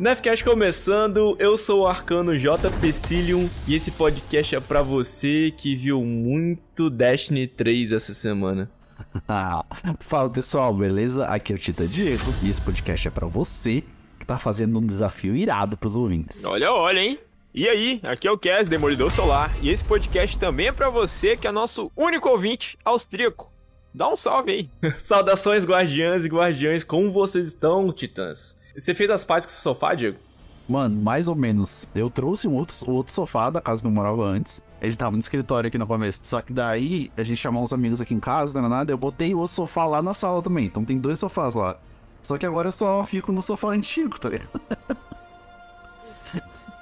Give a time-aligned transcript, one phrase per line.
[0.00, 2.70] Nefcast começando, eu sou o Arcano J.
[2.80, 8.70] Pecilium e esse podcast é pra você que viu muito Destiny 3 essa semana.
[10.00, 11.26] Fala pessoal, beleza?
[11.26, 13.84] Aqui é o Tita Diego e esse podcast é pra você
[14.18, 16.46] que tá fazendo um desafio irado pros ouvintes.
[16.46, 17.18] Olha, olha, hein?
[17.52, 21.36] E aí, aqui é o Cass, Demolidor Solar, e esse podcast também é pra você
[21.36, 23.52] que é nosso único ouvinte austríaco.
[23.92, 24.70] Dá um salve aí.
[24.96, 28.56] Saudações, guardiãs e guardiães, como vocês estão, titãs?
[28.76, 30.18] Você fez as pazes com o seu sofá, Diego?
[30.68, 31.88] Mano, mais ou menos.
[31.94, 34.62] Eu trouxe um outro, outro sofá da casa que eu morava antes.
[34.80, 36.20] Ele tava no escritório aqui no começo.
[36.22, 38.92] Só que daí a gente chamou uns amigos aqui em casa, não era nada.
[38.92, 40.66] Eu botei outro sofá lá na sala também.
[40.66, 41.76] Então tem dois sofás lá.
[42.22, 44.60] Só que agora eu só fico no sofá antigo, tá ligado?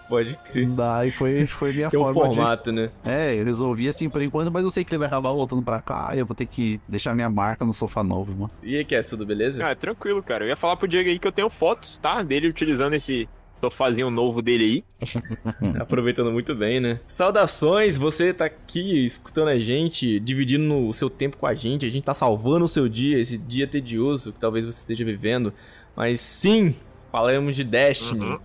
[0.09, 0.67] Pode crer.
[0.69, 2.91] Daí foi, foi minha Tem um forma formato, né?
[3.05, 3.11] de...
[3.11, 5.81] É, eu resolvi assim por enquanto, mas eu sei que ele vai acabar voltando pra
[5.81, 6.11] cá.
[6.15, 8.51] E eu vou ter que deixar minha marca no sofá novo, mano.
[8.63, 9.67] E aí, Cass, tudo beleza?
[9.67, 10.45] Ah, tranquilo, cara.
[10.45, 12.23] Eu ia falar pro Diego aí que eu tenho fotos, tá?
[12.23, 13.29] Dele utilizando esse
[13.61, 15.09] sofazinho novo dele aí.
[15.79, 17.01] Aproveitando muito bem, né?
[17.07, 21.85] Saudações, você tá aqui escutando a gente, dividindo o seu tempo com a gente.
[21.85, 25.53] A gente tá salvando o seu dia, esse dia tedioso que talvez você esteja vivendo.
[25.97, 26.75] Mas sim,
[27.11, 28.25] falaremos de Destiny.
[28.25, 28.39] Uhum.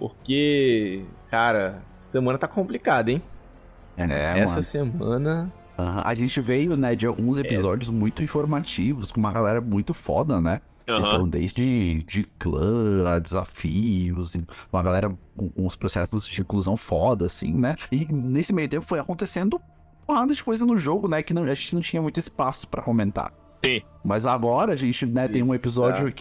[0.00, 3.22] Porque, cara, semana tá complicada, hein?
[3.98, 4.62] É, Essa mano.
[4.62, 5.52] semana.
[5.78, 10.40] Aham, A gente veio, né, de alguns episódios muito informativos, com uma galera muito foda,
[10.40, 10.62] né?
[10.88, 11.06] Aham.
[11.06, 14.34] Então, desde de clã, a desafios,
[14.72, 17.76] uma galera com, com os processos de inclusão foda, assim, né?
[17.92, 19.60] E nesse meio tempo foi acontecendo
[20.06, 21.22] porrada de coisa no jogo, né?
[21.22, 23.32] Que não- a gente não tinha muito espaço pra comentar.
[23.62, 23.82] Sim.
[24.02, 26.16] Mas agora a gente né, tem um episódio Exato.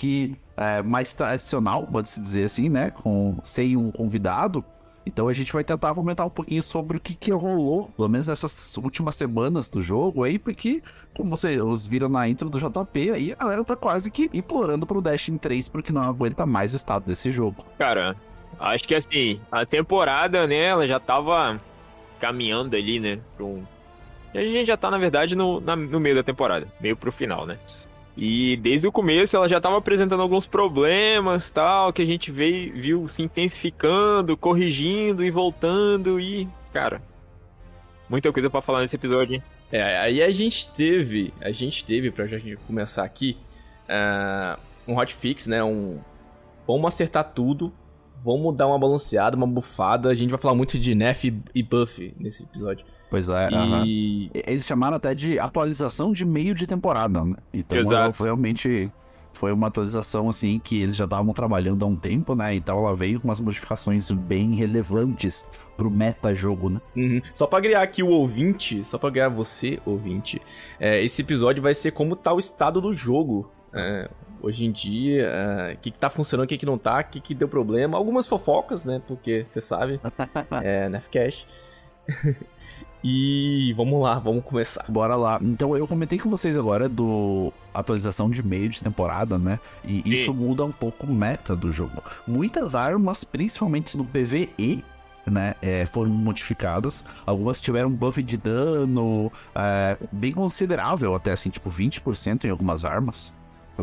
[0.60, 2.92] É, mais tradicional, pode-se dizer assim, né?
[2.92, 4.64] Com, sem um convidado.
[5.06, 8.28] Então a gente vai tentar comentar um pouquinho sobre o que, que rolou, pelo menos
[8.28, 10.84] nessas últimas semanas do jogo aí, porque,
[11.16, 15.02] como vocês viram na intro do JP, aí a galera tá quase que implorando pro
[15.02, 17.66] Destiny 3 porque não aguenta mais o estado desse jogo.
[17.78, 18.16] Cara,
[18.60, 21.60] acho que assim, a temporada, né, ela já tava
[22.20, 23.46] caminhando ali, né, pra
[24.36, 27.48] a gente já tá, na verdade, no, na- no meio da temporada, meio pro final,
[27.48, 27.58] né?
[28.22, 32.74] E desde o começo ela já tava apresentando alguns problemas, tal, que a gente veio,
[32.74, 37.02] viu se intensificando, corrigindo e voltando e, cara,
[38.10, 39.44] muita coisa pra falar nesse episódio, hein?
[39.72, 43.38] É, aí a gente teve, a gente teve, pra gente começar aqui,
[43.88, 45.64] ah, um hotfix, né?
[45.64, 46.02] Um.
[46.68, 47.72] Vamos acertar tudo.
[48.24, 50.10] Vamos dar uma balanceada, uma bufada.
[50.10, 51.26] A gente vai falar muito de Nef
[51.56, 52.86] e- Buff nesse episódio.
[53.10, 53.50] Pois é.
[53.86, 54.30] E.
[54.46, 57.36] Eles chamaram até de atualização de meio de temporada, né?
[57.54, 58.24] Então Exato.
[58.24, 58.92] realmente
[59.32, 62.54] foi uma atualização assim que eles já estavam trabalhando há um tempo, né?
[62.56, 65.48] Então ela veio com umas modificações bem relevantes
[65.78, 66.82] pro meta jogo, né?
[66.96, 67.22] Uhum.
[67.34, 70.42] Só pra criar aqui o ouvinte, só pra criar você, ouvinte,
[70.80, 73.50] é, esse episódio vai ser como tá o estado do jogo.
[73.74, 74.10] é,
[74.42, 77.04] hoje em dia, é, o que, que tá funcionando, o que, que não tá, o
[77.04, 77.98] que, que deu problema.
[77.98, 79.02] Algumas fofocas, né?
[79.08, 80.00] Porque você sabe,
[80.64, 81.46] é Nefcash.
[83.04, 84.86] e vamos lá, vamos começar.
[84.90, 85.40] Bora lá.
[85.42, 89.60] Então eu comentei com vocês agora do atualização de meio de temporada, né?
[89.84, 90.10] E Sim.
[90.10, 92.04] isso muda um pouco o meta do jogo.
[92.28, 94.84] Muitas armas, principalmente no PvE,
[95.26, 97.04] né, é, foram modificadas.
[97.26, 103.34] Algumas tiveram buff de dano é, bem considerável, até assim, tipo 20% em algumas armas.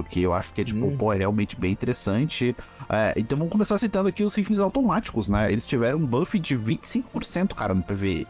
[0.00, 0.96] O que eu acho que é, tipo, Hum.
[0.96, 2.54] pô, é realmente bem interessante.
[2.88, 5.50] É, então vamos começar citando aqui os rifles automáticos, né?
[5.50, 8.26] Eles tiveram um buff de 25%, cara, no PvE.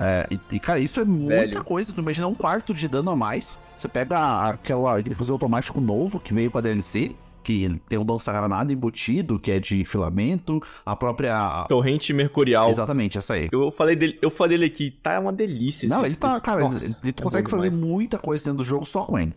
[0.00, 1.64] É, e, e, cara, isso é muita Velho.
[1.64, 1.92] coisa.
[1.92, 3.58] Tu imagina um quarto de dano a mais.
[3.76, 8.04] Você pega aquela, aquele fuzil automático novo que veio com a DLC, que tem um
[8.06, 11.64] lança-granada embutido, que é de filamento, a própria.
[11.68, 12.70] Torrente Mercurial.
[12.70, 13.48] Exatamente, essa aí.
[13.50, 15.88] Eu falei dele, eu falei dele aqui, tá uma delícia.
[15.88, 18.84] Não, ele tá, cara, Nossa, ele, ele é consegue fazer muita coisa dentro do jogo
[18.84, 19.34] só com ele.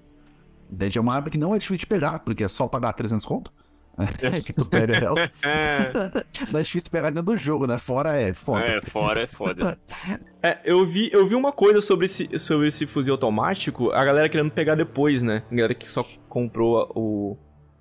[0.72, 3.26] Dead é uma arma que não é difícil de pegar, porque é só pagar 300
[3.26, 3.52] conto.
[4.46, 5.30] que tu pega ela.
[5.44, 5.92] É,
[6.50, 7.78] Não é difícil pegar dentro do jogo, né?
[7.78, 8.64] Fora é foda.
[8.66, 9.78] é fora, é foda.
[10.42, 14.30] É, eu vi, eu vi uma coisa sobre esse, sobre esse fuzil automático, a galera
[14.30, 15.44] querendo pegar depois, né?
[15.52, 17.38] A galera que só comprou a- o,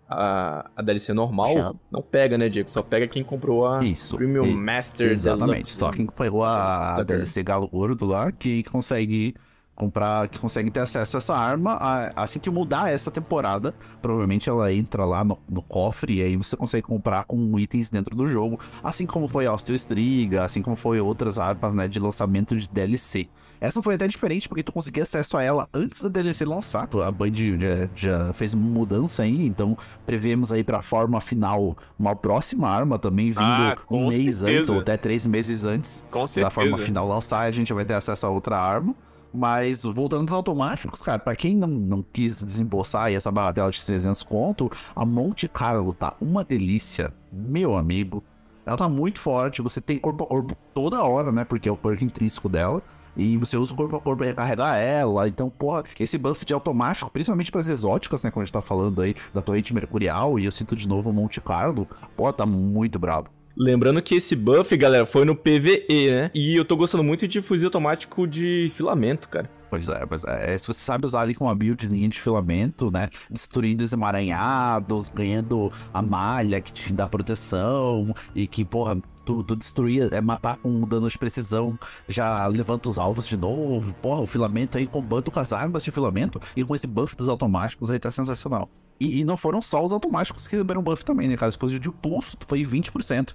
[0.09, 1.79] a, a DLC normal, Chato.
[1.91, 2.69] não pega, né, Diego?
[2.69, 4.17] Só pega quem comprou a Isso.
[4.17, 5.53] Premium E- Master Exatamente.
[5.53, 5.73] Deluxe.
[5.77, 7.03] Só quem pegou a, a.
[7.05, 9.35] DLC Galo Gordo lá que consegue
[9.81, 11.73] comprar, que consegue ter acesso a essa arma.
[11.81, 16.37] A- Assim que mudar essa temporada, provavelmente ela entra lá no, no cofre e aí
[16.37, 18.61] você consegue comprar com itens dentro do jogo.
[18.83, 22.69] Assim como foi a Austro Striga, assim como foi outras armas né, de lançamento de
[22.69, 23.29] DLC.
[23.61, 26.89] Essa foi até diferente porque tu conseguia acesso a ela antes da DLC lançar.
[27.05, 32.69] A Band já, já fez mudança aí, então prevemos aí pra forma final uma próxima
[32.69, 34.47] arma também vindo Ah, um mês certeza.
[34.49, 36.03] antes ou até três meses antes
[36.43, 38.95] da forma final lançar, a gente vai ter acesso a outra arma.
[39.33, 44.23] Mas voltando aos automáticos, cara, pra quem não, não quis desembolsar essa bagatela de 300
[44.25, 48.25] conto, a Monte Carlo tá uma delícia, meu amigo.
[48.67, 51.45] Ela tá muito forte, você tem corpo a corpo toda hora, né?
[51.45, 52.83] Porque é o perk intrínseco dela.
[53.17, 55.27] E você usa o corpo a corpo pra recarregar ela.
[55.29, 58.31] Então, porra, esse buff de automático, principalmente pras exóticas, né?
[58.31, 61.13] Como a gente tá falando aí da torrente mercurial, e eu sinto de novo o
[61.13, 63.31] Monte Carlo, pô, tá muito brabo.
[63.57, 66.31] Lembrando que esse buff, galera, foi no PVE, né?
[66.35, 69.51] E eu tô gostando muito de fuzil automático de filamento, cara.
[69.69, 70.59] Pois é, pois é.
[70.59, 73.09] Se você sabe usar ali com uma buildzinha de filamento, né?
[73.31, 79.55] Destruindo os emaranhados, ganhando a malha que te dá proteção e que, porra, tu, tu
[79.55, 83.93] destruir, é matar com dano de precisão, já levanta os alvos de novo.
[84.03, 87.29] Porra, o filamento aí combando com as armas de filamento e com esse buff dos
[87.29, 88.69] automáticos aí tá sensacional.
[89.01, 91.51] E, e não foram só os automáticos que deram buff também, né, cara?
[91.51, 93.33] Se fosse de pulso, foi 20%.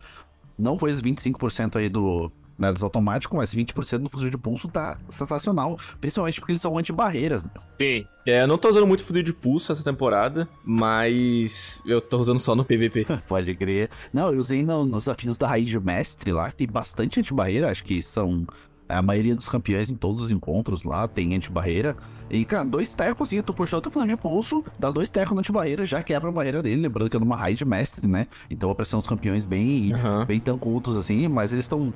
[0.57, 4.67] Não foi os 25% aí do, né, dos automáticos, mas 20% do fuzil de pulso
[4.67, 5.77] tá sensacional.
[5.99, 7.61] Principalmente porque eles são anti-barreiras, meu.
[7.77, 8.05] Sim.
[8.25, 12.39] É, eu não tô usando muito fuzil de pulso essa temporada, mas eu tô usando
[12.39, 13.05] só no PVP.
[13.27, 13.89] Pode crer.
[14.13, 17.69] Não, eu usei no, nos desafios da raiz de mestre lá, que tem bastante anti-barreira,
[17.69, 18.45] acho que são.
[18.87, 21.95] A maioria dos campeões em todos os encontros lá tem anti-barreira.
[22.29, 25.39] E, cara, dois tecos, assim, tô puxando, tô falando de pulso, dá dois tecos na
[25.39, 26.81] anti-barreira, já quebra a barreira dele.
[26.81, 28.27] Lembrando que é numa raid mestre, né?
[28.49, 30.25] Então a pressão dos campeões bem, Aham.
[30.25, 31.91] bem tancudos, assim, mas eles estão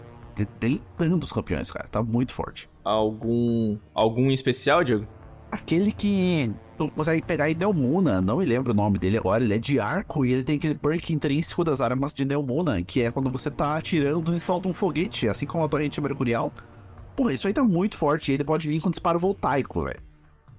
[0.59, 1.88] deitando os campeões, cara.
[1.88, 2.69] Tá muito forte.
[2.83, 3.77] Algum.
[3.94, 5.07] Algum especial, Diego?
[5.51, 9.53] Aquele que tu consegue pegar em Neomuna, não me lembro o nome dele agora, ele
[9.53, 13.12] é de arco e ele tem aquele perk intrínseco das armas de Neomuna, que é
[13.12, 16.53] quando você tá atirando e solta um foguete, assim como a torrente mercurial.
[17.19, 20.00] Porra, isso aí tá muito forte, e ele pode vir com disparo voltaico, velho.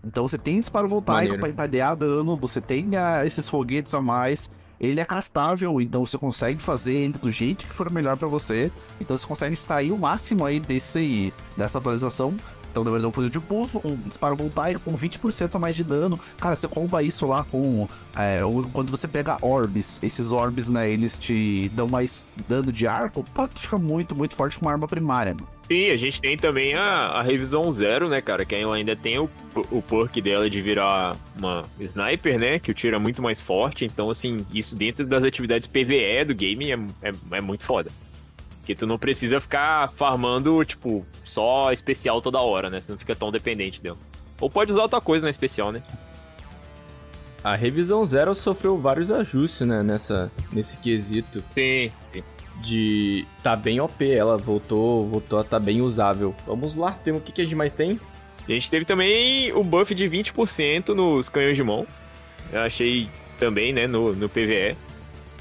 [0.04, 4.50] Então você tem disparo voltaico pra empadear dano, você tem ah, esses foguetes a mais,
[4.78, 8.70] ele é craftável, então você consegue fazer ele do jeito que for melhor pra você.
[9.00, 12.34] Então você consegue extrair o máximo aí desse, dessa atualização.
[12.70, 15.82] Então deveria dar um fuzil de pulso, um disparo voltaico com 20% a mais de
[15.82, 16.20] dano.
[16.38, 17.88] Cara, você comba isso lá com.
[18.14, 18.40] é,
[18.74, 23.60] quando você pega orbes, esses orbes, né, eles te dão mais dano de arco, tu
[23.60, 25.59] fica muito, muito forte com uma arma primária, mano.
[25.70, 28.44] E a gente tem também a, a revisão zero, né, cara?
[28.44, 29.30] Que ela ainda tem o,
[29.70, 32.58] o perk dela de virar uma sniper, né?
[32.58, 33.84] Que o tiro é muito mais forte.
[33.84, 37.88] Então, assim, isso dentro das atividades PVE do game é, é, é muito foda.
[38.58, 42.80] Porque tu não precisa ficar farmando, tipo, só especial toda hora, né?
[42.80, 43.98] Você não fica tão dependente dela.
[44.40, 45.84] Ou pode usar outra coisa na especial, né?
[47.44, 49.84] A revisão zero sofreu vários ajustes, né?
[49.84, 52.24] Nessa, nesse quesito Sim, sim.
[52.62, 54.08] De tá bem OP.
[54.10, 56.34] Ela voltou, voltou a tá bem usável.
[56.46, 57.98] Vamos lá, tem o que, que a gente mais tem?
[58.48, 61.86] A gente teve também o buff de 20% nos canhões de mão.
[62.52, 63.08] Eu achei
[63.38, 64.76] também, né, no, no PVE.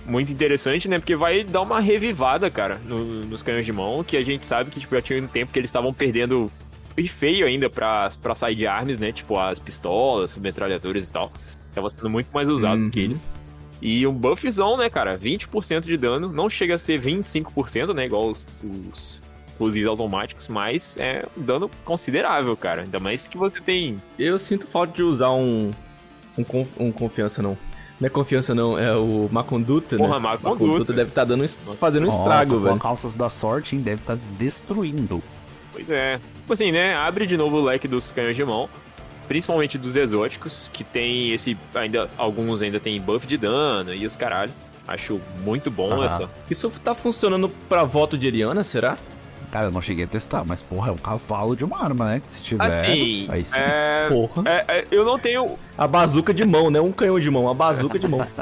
[0.05, 0.98] Muito interessante, né?
[1.00, 4.70] Porque vai dar uma revivada, cara, no- nos canhões de mão, que a gente sabe
[4.72, 6.51] que tipo, já tinha um tempo que eles estavam perdendo
[6.98, 9.12] e feio ainda pra, pra side arms, né?
[9.12, 11.32] Tipo as pistolas, metralhadoras e tal.
[11.74, 12.89] Tava sendo muito mais usado Uhum.
[12.89, 13.27] que eles.
[13.81, 15.17] E um buffzão, né, cara?
[15.17, 16.31] 20% de dano.
[16.31, 18.05] Não chega a ser 25%, né?
[18.05, 19.19] Igual os, os
[19.57, 22.81] fuzis automáticos, mas é um dano considerável, cara.
[22.81, 25.71] Ainda mais que você tem Eu sinto falta de usar um.
[26.38, 27.57] Um, conf- um confiança, não.
[28.00, 28.77] Não é confiança, não.
[28.79, 30.19] É o má conduta, Porra, né?
[30.19, 30.93] má conduta.
[30.93, 32.75] deve estar dando, es- fazendo um Nossa, estrago, com velho.
[32.75, 35.21] a calças da sorte, hein, deve estar destruindo.
[35.74, 36.17] Pois é.
[36.41, 36.95] Tipo assim, né?
[36.95, 38.69] Abre de novo o leque dos canhões de mão.
[39.29, 41.55] Principalmente dos exóticos, que tem esse.
[41.75, 44.51] ainda Alguns ainda tem buff de dano e os caralho.
[44.88, 46.05] Acho muito bom Aham.
[46.05, 46.29] essa.
[46.50, 48.98] Isso tá funcionando pra voto de Eriana, será?
[49.51, 52.21] Cara, eu não cheguei a testar, mas porra, é um cavalo de uma arma, né?
[52.27, 52.65] Se tiver.
[52.65, 53.55] Assim, aí sim.
[53.59, 54.43] é, Porra.
[54.45, 55.57] é, é, eu não tenho.
[55.77, 56.81] A bazuca de mão, né?
[56.81, 58.27] Um canhão de mão, a bazuca de mão.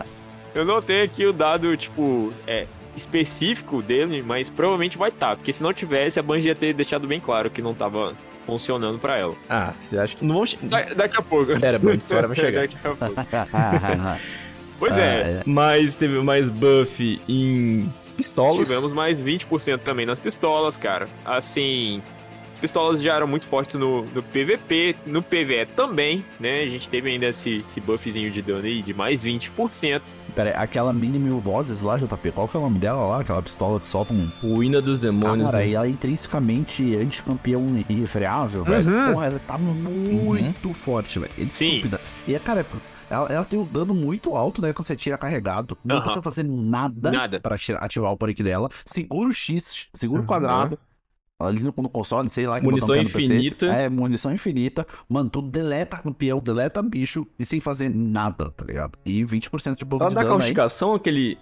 [0.55, 2.65] Eu não tenho aqui o dado, tipo, é,
[2.95, 5.35] específico dele, mas provavelmente vai estar.
[5.35, 8.15] porque se não tivesse, a Bungie ia ter deixado bem claro que não tava
[8.47, 9.35] funcionando pra ela.
[9.47, 10.45] ah, você acha que não vão.
[10.47, 11.51] che- Da- daqui a pouco.
[11.63, 12.61] Era, bom, essa hora vai chegar.
[12.61, 13.13] Daqui a pouco.
[14.79, 15.43] Pois Ah, é.
[15.45, 18.67] Mas teve mais buff em pistolas.
[18.67, 21.07] Tivemos mais 20% também nas pistolas, cara.
[21.25, 22.01] Assim,
[22.59, 26.61] pistolas já eram muito fortes no, no PVP, no PVE também, né?
[26.61, 30.01] A gente teve ainda esse, esse buffzinho de dano aí de mais 20%.
[30.35, 33.21] Pera aí, aquela mini mil vozes lá, JP, qual foi o nome dela lá?
[33.21, 34.29] Aquela pistola que solta um.
[34.41, 35.51] Ruína dos demônios.
[35.51, 35.69] Cara, né?
[35.69, 38.89] e ela é intrinsecamente anticampeão irrefreável, velho.
[38.91, 39.13] Uhum.
[39.13, 41.31] Porra, ela tá muito forte, velho.
[41.37, 41.67] É Sim.
[41.77, 42.01] estúpida.
[42.27, 42.65] E, é, cara,
[43.09, 44.73] ela, ela tem um dano muito alto, né?
[44.73, 45.77] Quando você tira carregado.
[45.83, 46.03] Não Aham.
[46.03, 47.39] precisa fazer nada, Nada.
[47.39, 48.69] pra tirar- ativar o perk dela.
[48.85, 50.27] Segura o X, segura o Uhum.
[50.27, 50.77] quadrado.
[51.39, 52.59] Ali no, no console, sei lá.
[52.59, 53.65] que Munição é no infinita.
[53.67, 54.87] É, munição infinita.
[55.07, 58.97] Mano, tu deleta campeão, deleta bicho e sem fazer nada, tá ligado?
[59.05, 60.39] E 20% de buff Ela de dá dano aí.
[60.39, 61.37] causticação, aquele.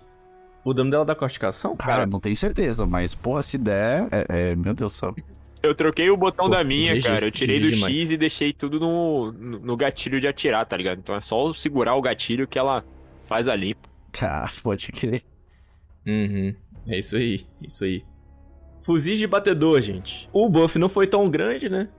[0.66, 1.78] O dano dela dá causticação?
[1.78, 5.16] Cara, não tenho certeza, mas, porra, se der, é, é- meu Deus do céu.
[5.64, 7.26] Eu troquei o botão Pô, da minha, GG, cara.
[7.26, 7.98] Eu tirei GG do demais.
[7.98, 11.00] X e deixei tudo no, no, no gatilho de atirar, tá ligado?
[11.00, 12.84] Então é só segurar o gatilho que ela
[13.26, 13.76] faz ali.
[14.12, 15.24] Cara, pode crer.
[16.06, 16.54] Uhum.
[16.88, 18.04] É isso aí, isso aí.
[18.86, 20.30] Fuzis de batedor, gente.
[20.32, 21.90] O buff não foi tão grande, né?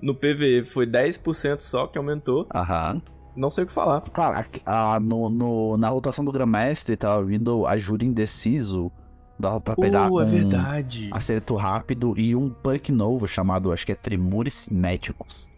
[0.00, 2.46] No PVE foi 10% só que aumentou.
[2.54, 3.02] Aham.
[3.36, 4.00] Não sei o que falar.
[4.10, 8.90] Cara, aqui- ah, no, no- na rotação do Grandmestre tava vindo a Júri Indeciso.
[9.38, 11.08] Dava pra pegar com é verdade.
[11.12, 15.49] acerto rápido e um perk novo chamado, acho que é Tremores Cinéticos.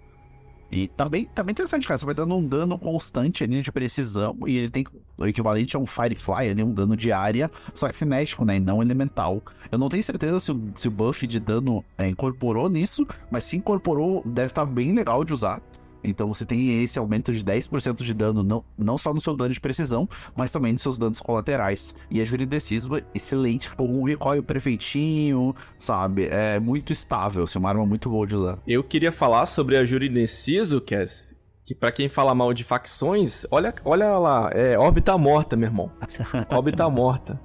[0.72, 1.98] E também, também interessante, cara.
[1.98, 4.34] Você vai dando um dano constante ali de precisão.
[4.46, 4.86] E ele tem
[5.20, 8.56] o equivalente a um Firefly ali, um dano de área, só que cinético, né?
[8.56, 9.42] E não elemental.
[9.70, 13.44] Eu não tenho certeza se o, se o buff de dano é, incorporou nisso, mas
[13.44, 15.60] se incorporou, deve estar bem legal de usar.
[16.02, 19.52] Então você tem esse aumento de 10% de dano, não, não só no seu dano
[19.52, 21.94] de precisão, mas também nos seus danos colaterais.
[22.10, 26.26] E a Júri Indeciso, excelente, com um recoil perfeitinho, sabe?
[26.26, 28.58] É muito estável, assim, uma arma muito boa de usar.
[28.66, 31.34] Eu queria falar sobre a Júri Indeciso, Cass.
[31.64, 35.92] Que pra quem fala mal de facções, olha, olha lá, é órbita morta, meu irmão.
[36.50, 37.40] Órbita morta.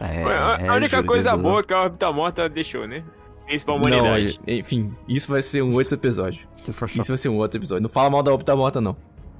[0.00, 3.02] É, a é a única Júri coisa boa que a órbita morta deixou, né?
[3.50, 4.38] Fez pra Não, humanidade.
[4.46, 6.46] enfim, isso vai ser um outro episódio.
[6.94, 7.82] Isso vai ser um outro episódio.
[7.82, 8.96] Não fala mal da órbita morta, não.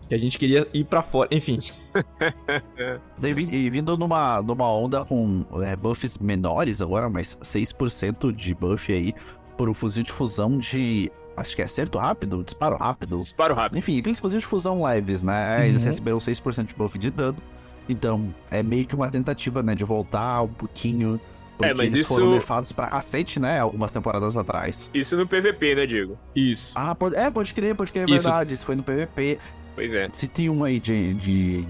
[0.09, 1.29] Que a gente queria ir pra fora.
[1.31, 1.59] Enfim,
[3.53, 9.15] E vindo numa, numa onda com é, buffs menores agora, mas 6% de buff aí
[9.57, 11.11] por um fuzil de fusão de.
[11.37, 13.19] Acho que é acerto rápido, disparo rápido.
[13.21, 13.79] Disparo rápido.
[13.79, 15.69] Enfim, aqueles fuzis de fusão leves, né?
[15.69, 15.87] Eles Uhum.
[15.89, 17.37] receberam 6% de buff de dano.
[17.89, 19.75] Então, é meio que uma tentativa, né?
[19.77, 21.21] De voltar um pouquinho.
[21.61, 23.61] Porque É, mas eles isso- foram nerfados pra cacete, né?
[23.61, 24.91] Algumas temporadas atrás.
[24.95, 26.19] Isso no PVP, né, Diego?
[26.35, 26.73] isso.
[26.75, 28.25] Ah, pode, é, pode crer, pode crer, é Isso.
[28.25, 28.55] verdade.
[28.55, 29.39] Isso foi no PVP.
[29.75, 30.09] Pois é.
[30.13, 31.63] Se tem um aí de, de,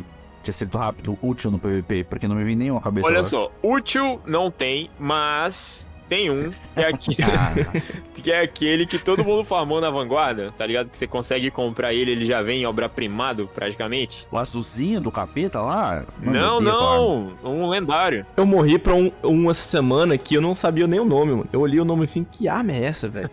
[0.43, 3.07] de acerto rápido útil no PVP, porque não me vem nenhuma cabeça.
[3.09, 3.29] Olha agora.
[3.29, 7.55] só, útil não tem, mas tem um, que é, aqui, Ah,
[8.13, 10.91] que é aquele que todo mundo farmou na vanguarda, tá ligado?
[10.91, 14.27] Que você consegue comprar ele, ele já vem obra-primado, praticamente.
[14.31, 16.05] o azulzinho do capeta lá?
[16.21, 16.61] Não, arma.
[16.61, 18.27] não, um lendário.
[18.37, 21.49] Eu morri pra um, um essa semana que eu não sabia nem o nome, mano.
[21.53, 23.31] Eu olhei o nome assim, que arma é essa, velho?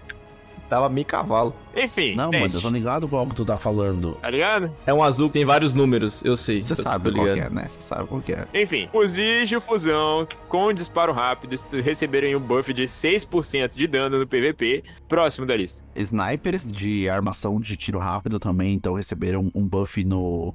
[0.70, 1.56] Tava meio cavalo.
[1.76, 4.16] Enfim, Não, teste, mano, eu tô ligado qual que tu tá falando.
[4.16, 4.70] tá ligado?
[4.86, 6.62] É um azul que tem vários números, eu sei.
[6.62, 7.66] Você sabe qual é, né?
[7.70, 8.46] Você sabe qual que é.
[8.54, 14.28] Enfim, fuzis de fusão com disparo rápido receberam um buff de 6% de dano no
[14.28, 15.86] PVP, próximo da lista.
[15.96, 20.54] Snipers de armação de tiro rápido também, então receberam um buff no.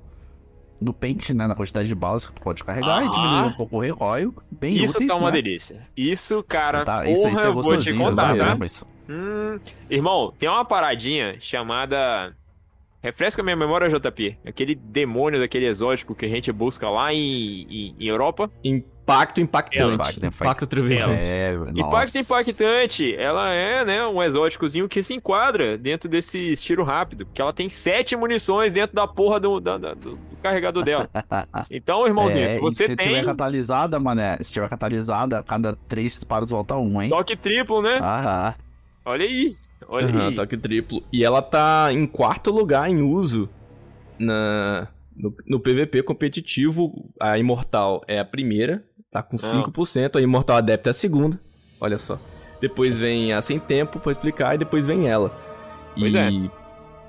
[0.81, 1.47] No pente, né?
[1.47, 3.11] Na quantidade de balas que tu pode carregar e Ah.
[3.11, 4.35] diminuir um pouco o recoil.
[4.50, 5.40] Bem Isso úteis, tá uma né?
[5.40, 5.87] delícia.
[5.97, 8.45] Isso, cara, Tá, porra, isso, isso é eu vou te contar, né?
[8.45, 8.57] tá?
[9.12, 12.35] Hum, irmão, tem uma paradinha chamada.
[13.02, 14.38] Refresca minha memória, JP.
[14.47, 18.49] Aquele demônio daquele exótico que a gente busca lá em, em- em Europa.
[18.62, 19.95] Impacto impactante.
[19.95, 21.11] Impacto, Impacto trovejante.
[21.28, 23.12] É, Impacto impactante.
[23.16, 27.26] Ela é, né, um exóticozinho que se enquadra dentro desse tiro rápido.
[27.26, 31.11] Porque ela tem sete munições dentro da porra do, da- da- do- do carregador dela.
[31.69, 36.12] Então, irmãozinho, É, se você se tem tiver catalisada, mané, se tiver catalisada, cada três
[36.12, 37.11] disparos volta um, hein?
[37.11, 37.99] toque triplo, né?
[38.00, 38.54] Ah,
[39.04, 39.56] Olha aí.
[39.88, 40.35] Olha Aham, aí.
[40.35, 41.02] toque triplo.
[41.12, 43.49] E ela tá em quarto lugar em uso
[44.18, 47.11] na, no, no PVP competitivo.
[47.21, 49.38] A Imortal é a primeira, tá com Ah.
[49.38, 50.16] 5%.
[50.16, 51.40] A Imortal Adepta é a segunda.
[51.80, 52.18] Olha só.
[52.61, 55.37] Depois vem a Sem Tempo pra explicar e depois vem ela.
[55.99, 56.30] Pois e é.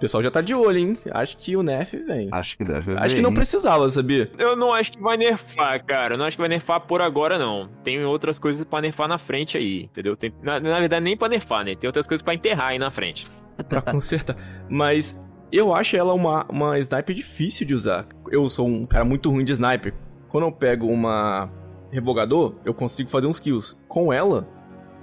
[0.03, 0.97] O pessoal já tá de olho, hein?
[1.11, 2.27] Acho que o Nerf vem.
[2.31, 4.29] acho que deve Acho que não precisava, sabia?
[4.37, 6.15] Eu não acho que vai nerfar, cara.
[6.15, 7.69] Eu não acho que vai nerfar por agora, não.
[7.83, 10.15] Tem outras coisas pra nerfar na frente aí, entendeu?
[10.17, 11.75] Tem- na, na verdade, nem pra nerfar, né?
[11.75, 13.25] Tem outras coisas pra enterrar aí na frente.
[13.69, 14.35] pra consertar.
[14.69, 15.19] Mas
[15.51, 18.05] eu acho ela uma, uma sniper difícil de usar.
[18.31, 19.93] Eu sou um cara muito ruim de sniper.
[20.27, 21.49] Quando eu pego uma
[21.91, 23.75] revogador, eu consigo fazer uns kills.
[23.87, 24.47] Com ela,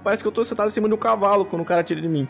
[0.03, 2.09] parece que eu tô sentado em cima de um cavalo quando o cara tira de
[2.09, 2.27] mim.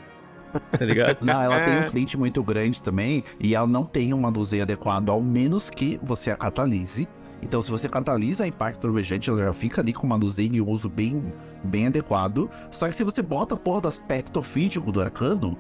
[0.77, 1.19] Tá ligado?
[1.25, 1.81] Não, ela tem É.
[1.83, 5.99] um flint muito grande também e ela não tem um manuseio adequado, ao menos que
[6.03, 7.09] você a catalise.
[7.43, 10.61] Então, se você catalisa a impacto trovejante, ela já fica ali com uma manuseio e
[10.61, 11.23] um uso bem,
[11.65, 12.51] bem adequado.
[12.71, 15.57] Só que se você bota a porra do aspecto físico do arcano,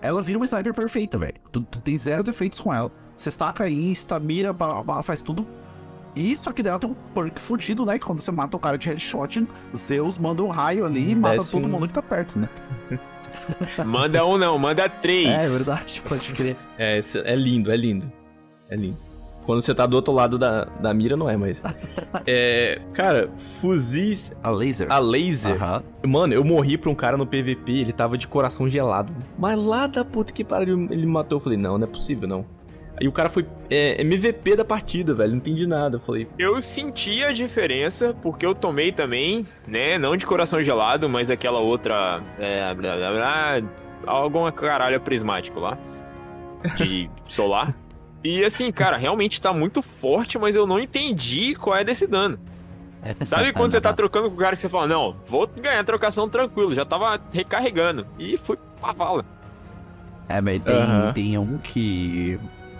[0.00, 1.34] ela vira uma sniper perfeita, velho.
[1.52, 2.90] Tu, tu tem zero defeitos com ela.
[3.16, 4.54] Você saca insta, mira,
[5.02, 5.46] faz tudo.
[6.16, 7.98] E só que dela tem um perk fudido, né?
[7.98, 11.36] Que quando você mata o cara de headshot, Zeus manda um raio ali e mata
[11.36, 12.48] Desce todo um- mundo que tá perto, né?
[13.84, 15.28] Manda um não, manda três.
[15.28, 16.56] É, é verdade, pode crer.
[16.78, 18.10] É, é lindo, é lindo.
[18.68, 18.96] É lindo.
[19.44, 21.62] Quando você tá do outro lado da, da mira, não é mais.
[22.26, 22.80] É.
[22.92, 23.30] Cara,
[23.60, 24.86] fuzis A laser.
[24.90, 25.58] a laser.
[26.06, 29.10] Mano, eu morri pra um cara no PVP, ele tava de coração gelado.
[29.38, 31.36] Mas lá da puta que pariu, ele me matou.
[31.36, 32.44] Eu falei, não, não é possível, não.
[33.00, 35.30] Aí o cara foi é, MVP da partida, velho.
[35.30, 35.96] Não entendi nada.
[35.96, 36.28] Eu falei.
[36.38, 39.98] Eu senti a diferença, porque eu tomei também, né?
[39.98, 42.22] Não de coração gelado, mas aquela outra.
[42.38, 43.62] É, blá, blá, blá,
[44.06, 45.78] alguma caralho prismático lá.
[46.76, 47.74] De solar.
[48.24, 52.38] E assim, cara, realmente tá muito forte, mas eu não entendi qual é desse dano.
[53.24, 56.28] Sabe quando você tá trocando com o cara que você fala, não, vou ganhar trocação
[56.28, 58.06] tranquilo, já tava recarregando.
[58.18, 59.24] E fui pra vala.
[60.28, 61.12] É, mas tem, uhum.
[61.12, 62.38] tem um que,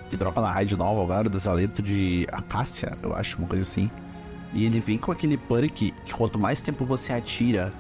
[0.09, 3.91] que dropa na raid nova agora, desaleto de Acácia, eu acho, uma coisa assim.
[4.53, 7.73] E ele vem com aquele perk que quanto mais tempo você atira,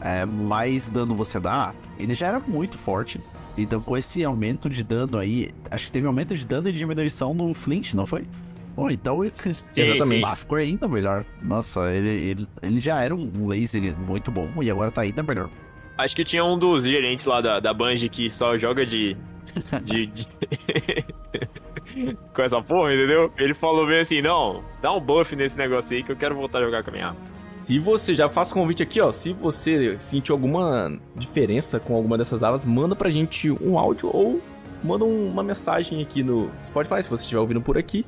[0.00, 1.74] é, mais dano você dá.
[1.98, 3.20] Ele já era muito forte.
[3.56, 7.34] Então com esse aumento de dano aí, acho que teve aumento de dano e diminuição
[7.34, 8.26] no Flint, não foi?
[8.74, 9.32] Pô, então ele,
[9.70, 10.26] sim, exatamente.
[10.26, 10.36] Sim.
[10.36, 11.24] ficou ainda melhor.
[11.42, 15.50] Nossa, ele, ele, ele já era um laser muito bom e agora tá ainda melhor.
[15.98, 19.16] Acho que tinha um dos gerentes lá da, da Bungie que só joga de.
[19.84, 20.26] de, de...
[22.34, 23.32] com essa porra, entendeu?
[23.36, 26.58] Ele falou bem assim: não, dá um buff nesse negócio aí que eu quero voltar
[26.58, 27.20] a jogar com a minha arma.
[27.58, 29.12] Se você, já faço convite aqui, ó.
[29.12, 34.40] Se você sentiu alguma diferença com alguma dessas armas, manda pra gente um áudio ou
[34.82, 38.06] manda uma mensagem aqui no Spotify, se você estiver ouvindo por aqui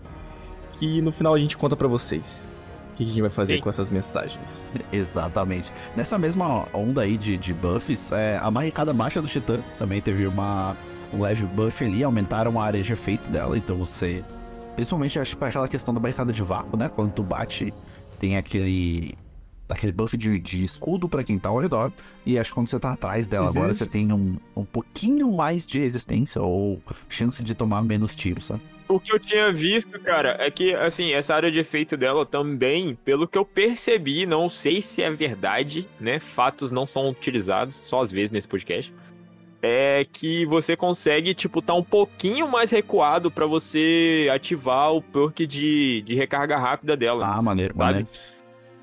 [0.83, 2.53] que no final a gente conta para vocês.
[2.91, 3.61] O que a gente vai fazer Sim.
[3.61, 4.77] com essas mensagens?
[4.93, 5.73] Exatamente.
[5.97, 10.27] Nessa mesma onda aí de, de buffs, é, a barricada baixa do Titã também teve
[10.27, 10.77] uma,
[11.12, 14.25] um leve buff ali, aumentaram a área de efeito dela, então você.
[14.75, 16.89] Principalmente, acho que para aquela questão da barricada de vácuo, né?
[16.89, 17.73] Quando tu bate,
[18.19, 19.15] tem aquele.
[19.69, 21.91] Aquele buff de, de escudo para quem tá ao redor.
[22.26, 23.56] E acho que quando você tá atrás dela uhum.
[23.56, 28.47] agora, você tem um, um pouquinho mais de resistência ou chance de tomar menos tiros,
[28.47, 28.60] sabe?
[28.95, 32.95] o que eu tinha visto, cara, é que, assim, essa área de efeito dela também,
[32.95, 36.21] pelo que eu percebi, não sei se é verdade, né?
[36.21, 38.93] Fatos não são utilizados, só às vezes nesse podcast.
[39.63, 45.47] É que você consegue, tipo, tá um pouquinho mais recuado para você ativar o perk
[45.47, 47.25] de, de recarga rápida dela.
[47.25, 47.85] Ah, maneiro, sabe?
[47.85, 48.09] maneiro.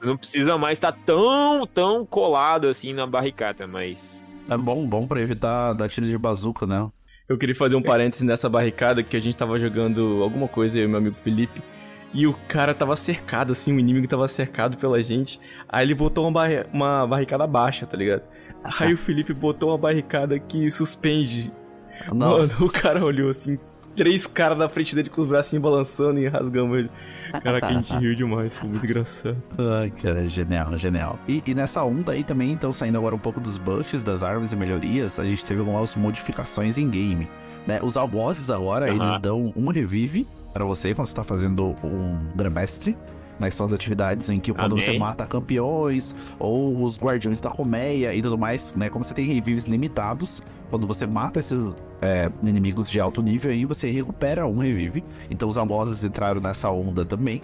[0.02, 4.26] Não precisa mais estar tá tão, tão colado assim na barricada, mas.
[4.50, 6.90] É bom, bom para evitar dar tiro de bazuca, né?
[7.28, 10.86] Eu queria fazer um parênteses nessa barricada que a gente tava jogando alguma coisa, eu
[10.86, 11.62] e meu amigo Felipe.
[12.14, 15.40] E o cara tava cercado, assim, o inimigo tava cercado pela gente.
[15.68, 18.24] Aí ele botou uma, barri uma barricada baixa, tá ligado?
[18.80, 21.52] Aí o Felipe botou uma barricada que suspende.
[22.12, 22.54] Nossa.
[22.54, 23.58] Mano, o cara olhou assim,
[23.96, 26.90] três caras na frente dele com os bracinhos balançando e rasgando ele.
[27.44, 29.38] Caraca, a gente riu demais, foi muito engraçado.
[29.58, 31.20] Ai, cara, genial, genial.
[31.28, 34.52] E, e, nessa onda aí também, então, saindo agora um pouco dos buffs, das armas
[34.52, 37.30] e melhorias, a gente teve algumas modificações em game.
[37.68, 37.80] Né?
[37.84, 38.96] Os albosses agora, uhum.
[38.96, 42.98] eles dão um revive para você quando você tá fazendo um Grandmestre.
[43.40, 44.84] Né, são as atividades em que quando Amém.
[44.84, 48.90] você mata campeões ou os guardiões da colmeia e tudo mais, né?
[48.90, 53.64] Como você tem revives limitados, quando você mata esses é, inimigos de alto nível, aí
[53.64, 55.06] você recupera um revive.
[55.32, 57.42] Então os almozes entraram nessa onda também.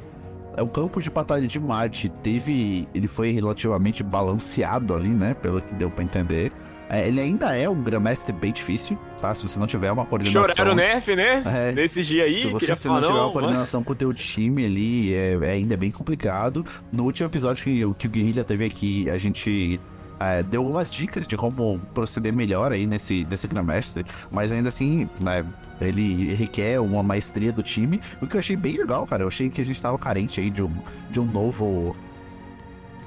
[0.57, 2.87] É, o campo de batalha de Marte teve.
[2.93, 5.33] Ele foi relativamente balanceado ali, né?
[5.33, 6.51] Pelo que deu para entender.
[6.95, 9.35] É, ele ainda é um Grandmaster bem difícil, tá?
[9.35, 10.47] Se você não tiver uma coordenação...
[10.47, 11.43] Choraram o nerf, né?
[11.45, 14.65] É, Nesse dia aí, Se você se não tiver uma coordenação com o teu time
[14.65, 16.65] ali, é, é, ainda bem complicado.
[16.93, 19.77] No último episódio que, que o Guerrilha teve aqui, a gente
[20.21, 25.09] é, deu algumas dicas de como proceder melhor aí nesse, nesse Grandmaster, mas ainda assim,
[25.19, 25.45] né,
[25.81, 29.23] ele requer uma maestria do time, o que eu achei bem legal, cara.
[29.23, 30.71] Eu achei que a gente tava carente aí de um,
[31.11, 31.93] de um novo.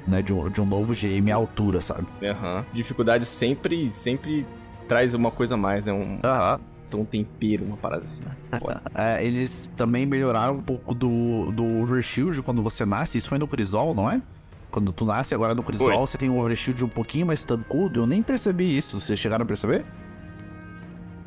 [0.08, 2.06] Né, de, um, de um novo GM à altura, sabe?
[2.22, 2.58] Aham.
[2.58, 2.64] Uhum.
[2.72, 4.46] Dificuldade sempre, sempre
[4.88, 5.92] traz uma coisa a mais, né?
[5.92, 6.58] Um, Aham.
[6.94, 7.00] Uhum.
[7.00, 8.24] um tempero, uma parada assim.
[8.94, 13.18] é, eles também melhoraram um pouco do, do Overshield quando você nasce.
[13.18, 14.22] Isso foi no Crisol, não é?
[14.70, 18.00] Quando tu nasce agora no Crisol, você tem um overshield um pouquinho mais tancudo.
[18.00, 19.00] Eu nem percebi isso.
[19.00, 19.84] Vocês chegaram a perceber?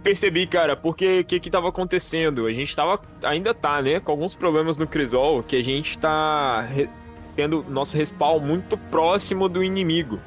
[0.04, 2.46] Percebi, cara, porque o que que tava acontecendo?
[2.46, 6.62] A gente tava, ainda tá, né, com alguns problemas no Crisol, que a gente tá
[6.62, 6.90] re...
[7.36, 10.20] tendo nosso respawn muito próximo do inimigo.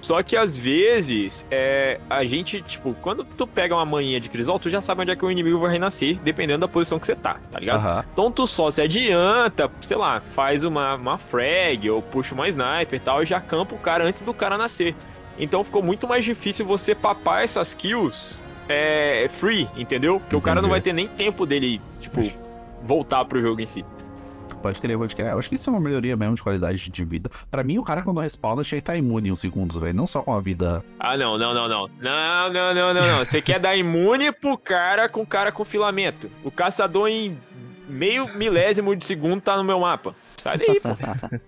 [0.00, 4.58] Só que às vezes, é, a gente, tipo, quando tu pega uma manhinha de Crisol,
[4.58, 7.14] tu já sabe onde é que o inimigo vai renascer, dependendo da posição que você
[7.14, 7.84] tá, tá ligado?
[7.84, 8.02] Uhum.
[8.12, 12.94] Então tu só se adianta, sei lá, faz uma, uma frag ou puxa uma sniper
[12.94, 14.96] e tal, e já campa o cara antes do cara nascer.
[15.38, 20.14] Então ficou muito mais difícil você papar essas kills é, free, entendeu?
[20.14, 20.36] Porque Entendi.
[20.36, 22.20] o cara não vai ter nem tempo dele, tipo,
[22.82, 23.84] voltar pro jogo em si.
[24.62, 25.28] Pode crer, pode crer.
[25.28, 27.30] Eu acho que isso é uma melhoria mesmo de qualidade de vida.
[27.50, 29.94] Pra mim, o cara quando respawna que estar imune em uns segundos, velho.
[29.94, 30.84] Não só com a vida.
[30.98, 31.90] Ah, não, não, não, não.
[32.00, 33.18] Não, não, não, não, não.
[33.24, 36.30] Você quer dar imune pro cara com cara com filamento.
[36.44, 37.38] O caçador em
[37.88, 40.14] meio milésimo de segundo tá no meu mapa.
[40.42, 40.90] Sai daí, pô.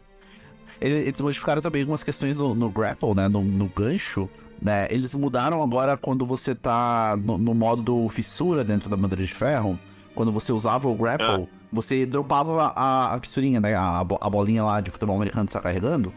[0.81, 3.29] Eles modificaram também algumas questões no, no grapple, né?
[3.29, 4.29] No, no gancho.
[4.61, 4.89] Né?
[4.91, 9.79] Eles mudaram agora quando você tá no, no modo fissura dentro da bandeira de ferro
[10.15, 13.75] quando você usava o grapple, você dropava a, a fissurinha, né?
[13.75, 16.13] A, a bolinha lá de futebol americano que você tá carregando.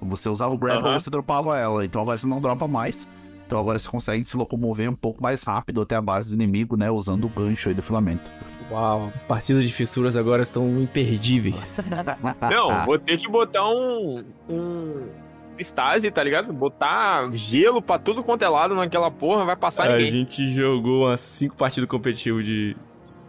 [0.00, 0.98] Você usava o grapple, Aham.
[0.98, 1.84] você dropava ela.
[1.84, 3.08] Então agora você não dropa mais.
[3.46, 6.76] Então agora você consegue se locomover um pouco mais rápido até a base do inimigo,
[6.76, 6.90] né?
[6.90, 8.22] Usando o gancho aí do filamento.
[8.70, 11.78] Uau, as partidas de fissuras agora estão imperdíveis.
[12.50, 14.24] Não, vou ter que botar um.
[14.48, 15.06] um.
[15.60, 16.52] Stase, tá ligado?
[16.52, 20.10] Botar gelo pra tudo quanto é lado naquela porra, vai passar A ninguém.
[20.10, 22.74] gente jogou umas 5 partidas competitivas de,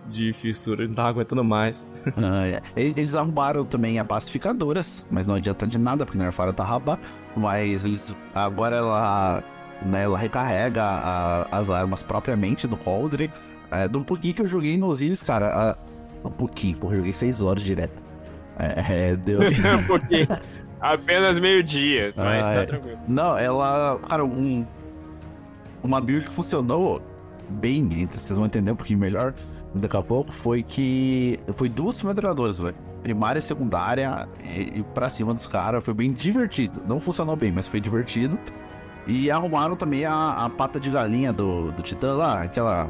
[0.09, 1.85] de fissura, não tava aguentando mais.
[2.17, 2.61] Ah, é.
[2.75, 6.99] Eles arrumaram também a pacificadoras, mas não adianta de nada, porque nerfaram a Tarrabá.
[7.35, 8.13] Mas eles.
[8.35, 9.43] Agora ela.
[9.85, 13.31] Né, ela recarrega a- as armas propriamente no Coldre.
[13.71, 15.47] É, do pouquinho que eu joguei no Osiris, cara.
[15.71, 15.77] a-
[16.27, 18.03] um pouquinho, porra, eu joguei 6 horas direto.
[18.59, 19.39] É, é, deu.
[19.87, 20.27] Porque
[20.81, 22.97] apenas meio-dia, mas Ah, tá tranquilo.
[23.07, 23.97] Não, ela.
[24.09, 24.65] Cara, um.
[25.81, 27.01] Uma build que funcionou
[27.49, 29.33] bem, entre vocês vão entender um pouquinho melhor
[29.75, 31.39] daqui a pouco, foi que.
[31.55, 32.75] Foi duas metralhadoras, velho.
[33.01, 36.81] Primária e secundária, e, e pra cima dos caras, foi bem divertido.
[36.87, 38.37] Não funcionou bem, mas foi divertido.
[39.05, 42.87] E arrumaram também a, a pata de galinha do, do Titã lá, aquela.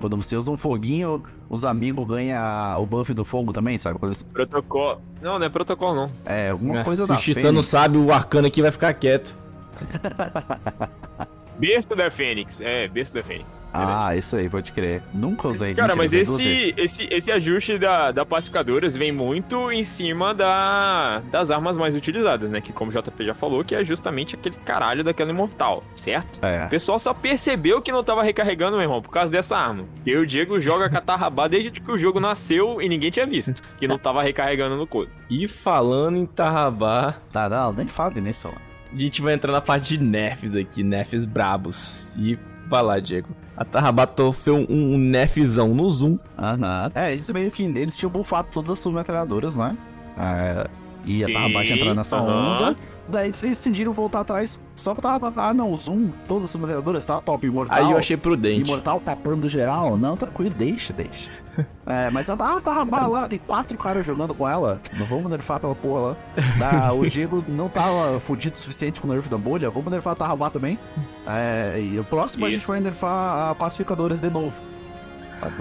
[0.00, 3.98] Quando você usa um foguinho, os amigos ganham o buff do fogo também, sabe?
[3.98, 5.00] Quando eles- Protocolo.
[5.20, 6.06] Não, não é protocolo, não.
[6.24, 8.94] é, alguma É, coisa Se da o Titã não sabe, o arcano aqui vai ficar
[8.94, 9.36] quieto.
[11.58, 12.60] Berço da Fênix.
[12.60, 13.48] É, berço da Fênix.
[13.72, 15.02] Ah, isso aí, pode crer.
[15.12, 15.74] Nunca usei.
[15.74, 21.20] Cara, Mentira, mas esse, esse, esse ajuste da, da pacificadoras vem muito em cima da,
[21.30, 22.60] das armas mais utilizadas, né?
[22.60, 26.38] Que como o JP já falou, que é justamente aquele caralho daquela imortal, certo?
[26.42, 26.66] O É.
[26.68, 29.84] pessoal só percebeu que não tava recarregando, meu irmão, por causa dessa arma.
[30.06, 33.62] E o Diego joga catarrabá desde que o jogo nasceu e ninguém tinha visto.
[33.76, 35.10] Que não tava recarregando no code.
[35.30, 38.60] E falando em Tarrabá, Tá, não, nem fale nisso, mano.
[38.92, 42.16] A gente vai entrar na parte de nerfs aqui, nerfs brabos.
[42.16, 43.28] E vai lá, Diego.
[43.56, 46.18] A Tarrabá foi um, um nerfzão no zoom.
[46.38, 46.90] Aham.
[46.94, 49.76] É, isso meio que eles tinham bufado todas as submetralhadoras, né?
[50.16, 50.66] É,
[51.04, 52.54] e a Sim, Tarrabate entrando nessa aham.
[52.56, 52.76] onda.
[53.08, 55.18] Daí eles decidiram voltar atrás só pra.
[55.36, 57.46] Ah, não, o zoom, todas as submetralhadoras, tá top.
[57.46, 57.78] Imortal.
[57.78, 58.62] Aí eu achei prudente.
[58.62, 59.96] Imortal tapando geral?
[59.96, 61.30] Não, tranquilo, deixa, deixa.
[61.84, 64.78] É, mas a ah, Tarrabá lá, tem quatro caras jogando com ela.
[64.96, 66.16] Não vamos nerfar aquela porra lá.
[66.58, 70.12] Da- o Diego não tava fudido o suficiente com o nerf da bolha, vamos nerfar
[70.12, 70.78] a Tarrabá também.
[71.26, 72.58] É, e o próximo a Isso.
[72.58, 74.54] gente vai nerfar a Pacificadoras de novo.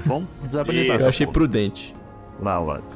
[0.05, 1.33] Vamos desabilitar Eu achei porra.
[1.33, 1.95] prudente.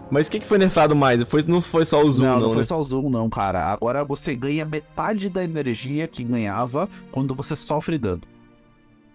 [0.10, 1.22] Mas o que, que foi nerfado mais?
[1.24, 2.64] Foi, não foi só o zoom, não, não, não, foi né?
[2.64, 3.66] só o zoom, não, cara.
[3.66, 8.22] Agora você ganha metade da energia que ganhava quando você sofre dano.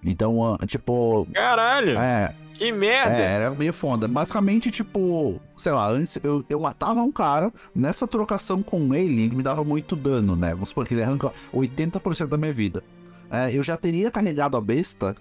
[0.04, 1.26] Então, ah, tipo.
[1.32, 3.16] Caralho, É, que merda.
[3.16, 4.06] É, era meio foda.
[4.06, 9.36] Basicamente, tipo, sei lá, antes eu, eu matava um cara, nessa trocação com ele, ele
[9.36, 10.50] me dava muito dano, né?
[10.50, 12.82] Vamos supor que ele arranca 80% da minha vida.
[13.30, 15.16] É, eu já teria carregado a besta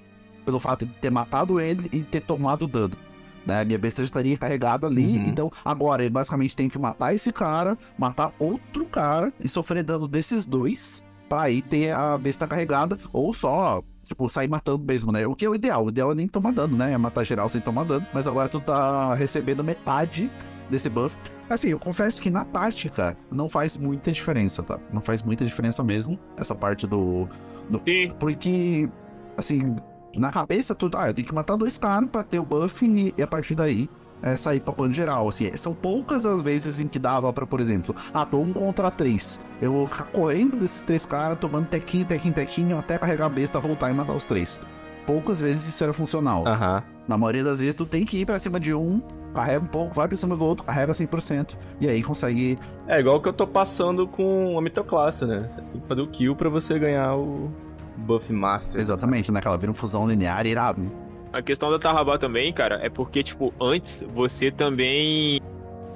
[0.46, 2.96] pelo fato de ter matado ele e ter tomado dano.
[3.46, 3.64] Né?
[3.64, 5.26] Minha besta já estaria carregada ali, Uhum.
[5.28, 10.08] então agora eu basicamente tenho que matar esse cara, matar outro cara e sofrer dano
[10.08, 15.26] desses dois pra aí ter a besta carregada, ou só Tipo, sair matando mesmo, né?
[15.26, 15.84] O que é o ideal.
[15.84, 16.92] O ideal é nem tomar dano, né?
[16.94, 18.06] É matar geral sem tomar dano.
[18.14, 20.30] Mas agora tu tá recebendo metade
[20.70, 21.18] desse buff.
[21.50, 24.78] Assim, eu confesso que na prática não faz muita diferença, tá?
[24.94, 26.20] Não faz muita diferença mesmo.
[26.38, 27.28] Essa parte do.
[27.84, 28.12] Sim.
[28.20, 28.88] Porque,
[29.36, 29.76] assim,
[30.20, 30.90] na cabeça tu.
[30.96, 33.56] Ah, eu tenho que matar dois caras pra ter o buff e, e a partir
[33.56, 33.90] daí.
[34.22, 37.60] É sair pra plano geral, assim, são poucas as vezes em que dava pra, por
[37.60, 39.40] exemplo, ah, tô um contra três.
[39.62, 43.60] Eu vou ficar correndo desses três caras, tomando tequinho, tequinho, tequinho, até carregar a besta,
[43.60, 44.60] voltar e matar os três.
[45.06, 46.48] Poucas vezes isso era funcional.
[46.48, 46.82] Aham.
[47.08, 49.00] Na maioria das vezes, tu tem que ir pra cima de um,
[49.34, 52.58] carrega um pouco, vai pra cima do outro, carrega 100%, e aí consegue.
[52.88, 55.46] É igual que eu tô passando com a mitoclasse, né?
[55.48, 57.52] Você tem que fazer o kill pra você ganhar o
[57.98, 58.80] buff master.
[58.80, 59.42] Exatamente, né?
[59.42, 60.92] Que ela vira um fusão linear irado.
[61.34, 65.42] A questão da Tarrabá também, cara, é porque, tipo, antes você também.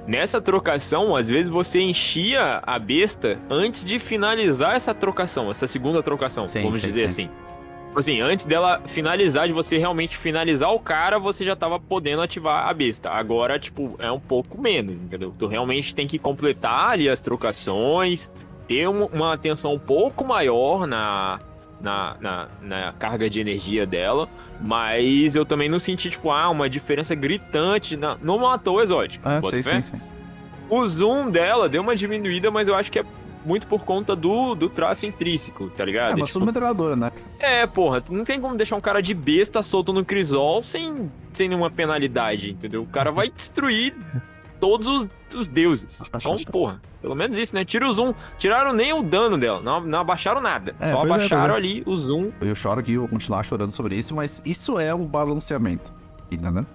[0.06, 6.02] Nessa trocação, às vezes você enchia a besta antes de finalizar essa trocação, essa segunda
[6.02, 7.24] trocação, Sim, vamos sim, dizer sim.
[7.24, 7.30] assim.
[7.88, 12.22] Tipo Assim, antes dela finalizar, de você realmente finalizar o cara, você já tava podendo
[12.22, 13.10] ativar a besta.
[13.10, 15.34] Agora, tipo, é um pouco menos, entendeu?
[15.38, 18.30] Tu realmente tem que completar ali as trocações,
[18.68, 21.38] ter um- uma atenção um pouco maior na,
[21.80, 24.28] na, na, na carga de energia dela.
[24.60, 27.96] Mas eu também não senti, tipo, ah, uma diferença gritante.
[27.96, 29.28] Não, não matou o exótico.
[29.28, 30.00] Ah, sei, sim, sim.
[30.68, 33.04] O zoom dela deu uma diminuída, mas eu acho que é
[33.44, 36.10] muito por conta do, do traço intrínseco, tá É, ligado?
[36.10, 37.10] uma Tipo, submetralhadora, né?
[37.38, 41.10] é, porra, tu não tem como deixar um cara de besta solto no crisol sem,
[41.32, 42.82] sem nenhuma penalidade, entendeu?
[42.82, 43.96] O cara vai destruir
[44.60, 46.00] todos os, os deuses.
[46.14, 47.64] Então, porra, pelo menos isso, né?
[47.64, 48.14] Tira o zoom.
[48.38, 50.74] Tiraram nem o dano dela, não, não abaixaram nada.
[50.78, 51.56] É, Só é, abaixaram é.
[51.56, 52.30] ali o zoom.
[52.40, 55.92] Eu choro aqui, eu vou continuar chorando sobre isso, mas isso é um balanceamento.
[56.30, 56.66] Entendeu?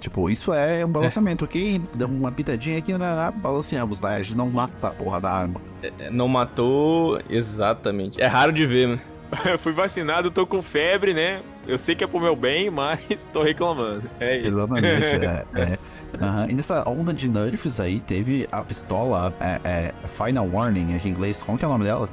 [0.00, 1.80] Tipo, isso é um balanceamento, ok?
[1.94, 3.32] Dá uma pitadinha aqui, né?
[3.36, 4.16] balanceamos, né?
[4.16, 5.60] A gente não mata a porra da arma.
[5.82, 8.20] É, Não matou exatamente.
[8.20, 9.00] É raro de ver, né?
[9.50, 11.42] Eu fui vacinado, tô com febre, né?
[11.66, 14.08] Eu sei que é pro meu bem, mas tô reclamando.
[14.20, 14.48] É isso.
[14.48, 15.44] Exatamente, é.
[15.56, 15.78] é.
[16.20, 16.46] Aham.
[16.50, 21.42] E nessa onda de nerfs aí, teve a pistola é, é, Final Warning, em inglês.
[21.42, 22.08] Como que é o nome dela?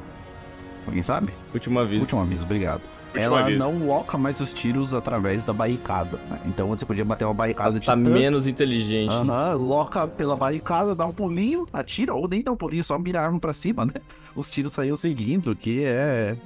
[0.85, 1.31] Alguém sabe?
[1.53, 2.01] Última vez.
[2.01, 2.81] Último aviso, obrigado.
[3.07, 3.59] Último Ela aviso.
[3.59, 6.17] não loca mais os tiros através da barricada.
[6.29, 6.39] né?
[6.45, 9.11] Então você podia bater uma barricada de Tá titã, menos inteligente.
[9.11, 13.19] Aham, loca pela barricada, dá um pulinho, atira, ou nem dá um pulinho, só mira
[13.19, 13.93] a arma pra cima, né?
[14.33, 16.37] Os tiros saíam seguindo, que é.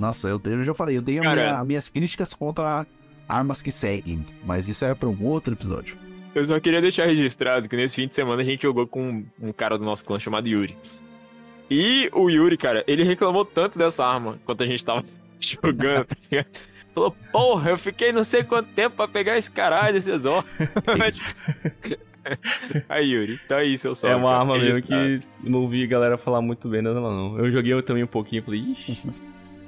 [0.00, 2.86] Nossa, eu, eu já falei, eu tenho a minha- minhas críticas contra
[3.28, 5.96] armas que seguem, mas isso é pra um outro episódio.
[6.34, 9.52] Eu só queria deixar registrado que nesse fim de semana a gente jogou com um
[9.52, 10.76] cara do nosso clã chamado Yuri.
[11.70, 15.02] E o Yuri, cara, ele reclamou tanto dessa arma quanto a gente tava
[15.38, 16.44] jogando, tá?
[16.94, 20.50] Falou, porra, eu fiquei não sei quanto tempo pra pegar esse caralho, esse exótico.
[22.88, 24.08] Aí, Yuri, então é isso, eu só.
[24.08, 27.38] É uma arma mesmo que eu não vi galera falar muito bem dela, não.
[27.38, 29.02] Eu joguei também um pouquinho e falei, ixi.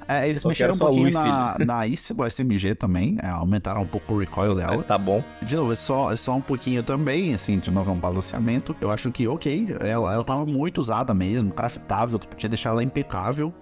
[0.07, 3.87] É, eles Só mexeram um pouquinho luz, na, na ICBO SMG também, é, aumentaram um
[3.87, 4.83] pouco o recoil dela.
[4.83, 5.23] tá bom.
[5.41, 8.75] De novo, é só, é só um pouquinho também, assim, de novo é um balanceamento.
[8.81, 12.83] Eu acho que, ok, ela, ela tava muito usada mesmo, craftável, tu podia deixar ela
[12.83, 13.53] impecável.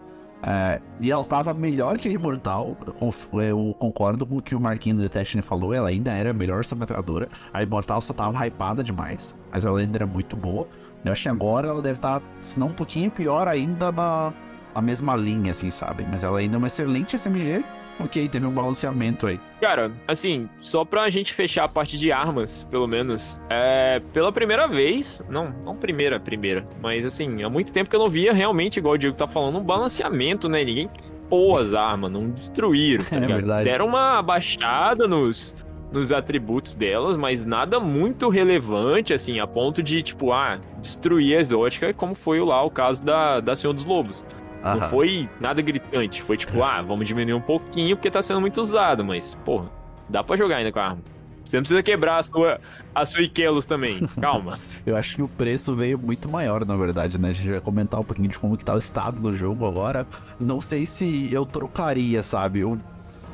[0.43, 2.75] É, e ela tava melhor que a Imortal.
[2.99, 6.33] Eu, eu concordo com o que o Marquinhos do Destiny falou, ela ainda era a
[6.33, 7.29] melhor submetralhadora.
[7.53, 10.67] A Imortal só tava hypada demais, mas ela ainda era muito boa.
[11.05, 14.33] Eu acho que agora ela deve estar, se não um pouquinho pior ainda na,
[14.73, 16.05] na mesma linha, assim, sabe?
[16.09, 17.63] Mas ela ainda é uma excelente SMG.
[17.99, 19.39] Ok, teve um balanceamento aí.
[19.59, 24.67] Cara, assim, só pra gente fechar a parte de armas, pelo menos, é, pela primeira
[24.67, 28.77] vez, não, não primeira, primeira, mas assim, há muito tempo que eu não via realmente,
[28.77, 30.63] igual o Diego tá falando, um balanceamento, né?
[30.63, 30.89] Ninguém
[31.29, 33.37] pôs as armas, não destruíram, tá É ligado?
[33.37, 33.63] verdade.
[33.65, 35.53] Deram uma abaixada nos,
[35.91, 41.39] nos atributos delas, mas nada muito relevante, assim, a ponto de, tipo, ah, destruir a
[41.39, 44.25] exótica, como foi lá o caso da, da Senhor dos Lobos.
[44.63, 44.89] Não Aham.
[44.89, 46.21] foi nada gritante.
[46.21, 49.69] Foi tipo, ah, vamos diminuir um pouquinho porque tá sendo muito usado, mas, porra,
[50.09, 51.01] dá pra jogar ainda com a arma.
[51.43, 52.61] Você não precisa quebrar a sua,
[52.93, 53.99] a sua Ikelos também.
[54.21, 54.57] Calma.
[54.85, 57.29] Eu acho que o preço veio muito maior, na verdade, né?
[57.31, 60.05] A gente vai comentar um pouquinho de como que tá o estado do jogo agora.
[60.39, 62.79] Não sei se eu trocaria, sabe, o-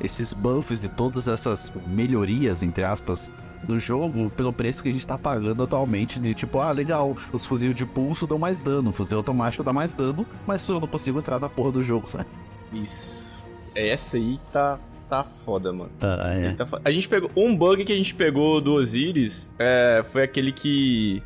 [0.00, 3.30] esses buffs e todas essas melhorias, entre aspas,
[3.62, 6.18] do jogo pelo preço que a gente tá pagando atualmente.
[6.18, 9.72] De tipo, ah, legal, os fuzil de pulso dão mais dano, o fuzil automático dá
[9.72, 12.26] mais dano, mas eu não consigo entrar na porra do jogo, sabe?
[12.72, 13.44] Isso.
[13.74, 15.90] É essa aí que tá, tá foda, mano.
[16.00, 16.82] Ah, aí tá foda.
[16.84, 17.30] A gente pegou.
[17.36, 21.22] Um bug que a gente pegou do Osiris é, foi aquele que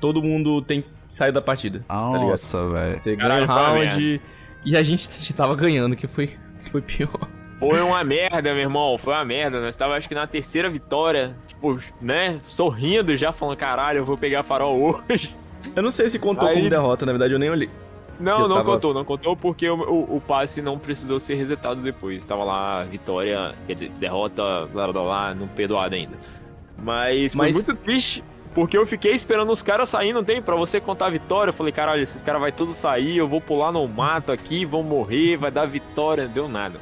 [0.00, 1.84] todo mundo tem saiu da partida.
[1.88, 2.30] tá ligado?
[2.30, 2.98] Nossa, velho.
[2.98, 4.20] Você ganha um round
[4.64, 6.28] e a gente tava ganhando, que foi,
[6.62, 7.28] que foi pior.
[7.58, 8.98] Foi uma merda, meu irmão.
[8.98, 9.60] Foi uma merda.
[9.60, 11.34] Nós tava, acho que, na terceira vitória.
[11.74, 12.38] Tipo, né?
[12.46, 15.34] Sorrindo já, falando, caralho, eu vou pegar farol hoje.
[15.74, 17.68] Eu não sei se contou Aí- como derrota, na verdade eu nem olhei.
[18.18, 21.34] Não, Eu não tava- contou, não contou porque o, o, o passe não precisou ser
[21.34, 22.24] resetado depois.
[22.24, 26.16] Tava lá, vitória, quer dizer, derrota, blá blá blá, não perdoada ainda.
[26.82, 28.24] Mas foi Mas- muito triste,
[28.54, 30.40] porque eu fiquei esperando os caras sair, não tem?
[30.40, 31.50] Pra você contar a vitória.
[31.50, 34.82] Eu falei, caralho, esses caras vai tudo sair, eu vou pular no mato aqui, vão
[34.82, 36.24] morrer, vai dar vitória.
[36.24, 36.80] Não deu nada.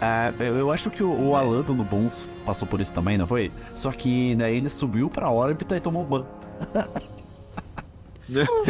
[0.00, 3.26] É, eu eu acho que o, o Alan do Bons passou por isso também, não
[3.26, 3.50] foi?
[3.74, 6.26] Só que daí ele subiu pra órbita e tomou ban.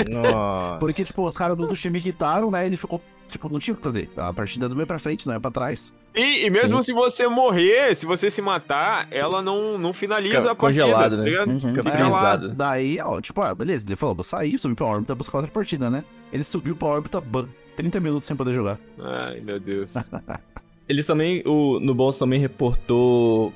[0.09, 0.79] Nossa.
[0.81, 2.67] Porque, tipo, os caras do do time quitaram, né?
[2.67, 4.11] Ele ficou, tipo, não tinha o que fazer.
[4.17, 5.95] A partida do meio pra frente, não é pra trás.
[6.15, 10.53] E, e mesmo se você morrer, se você se matar, ela não, não finaliza Fica
[10.53, 10.85] a partida.
[10.85, 11.25] congelado, tá né?
[11.25, 11.61] ligado?
[11.61, 12.49] Fica Fica frisado.
[12.53, 15.89] Daí, ó, tipo, ah, beleza, ele falou, vou sair, subir pra órbita, buscar outra partida,
[15.89, 16.05] né?
[16.33, 17.49] Ele subiu pra órbita, ban.
[17.77, 18.79] 30 minutos sem poder jogar.
[19.01, 19.95] Ai, meu Deus.
[20.89, 23.53] Eles também, o no Boss também reportou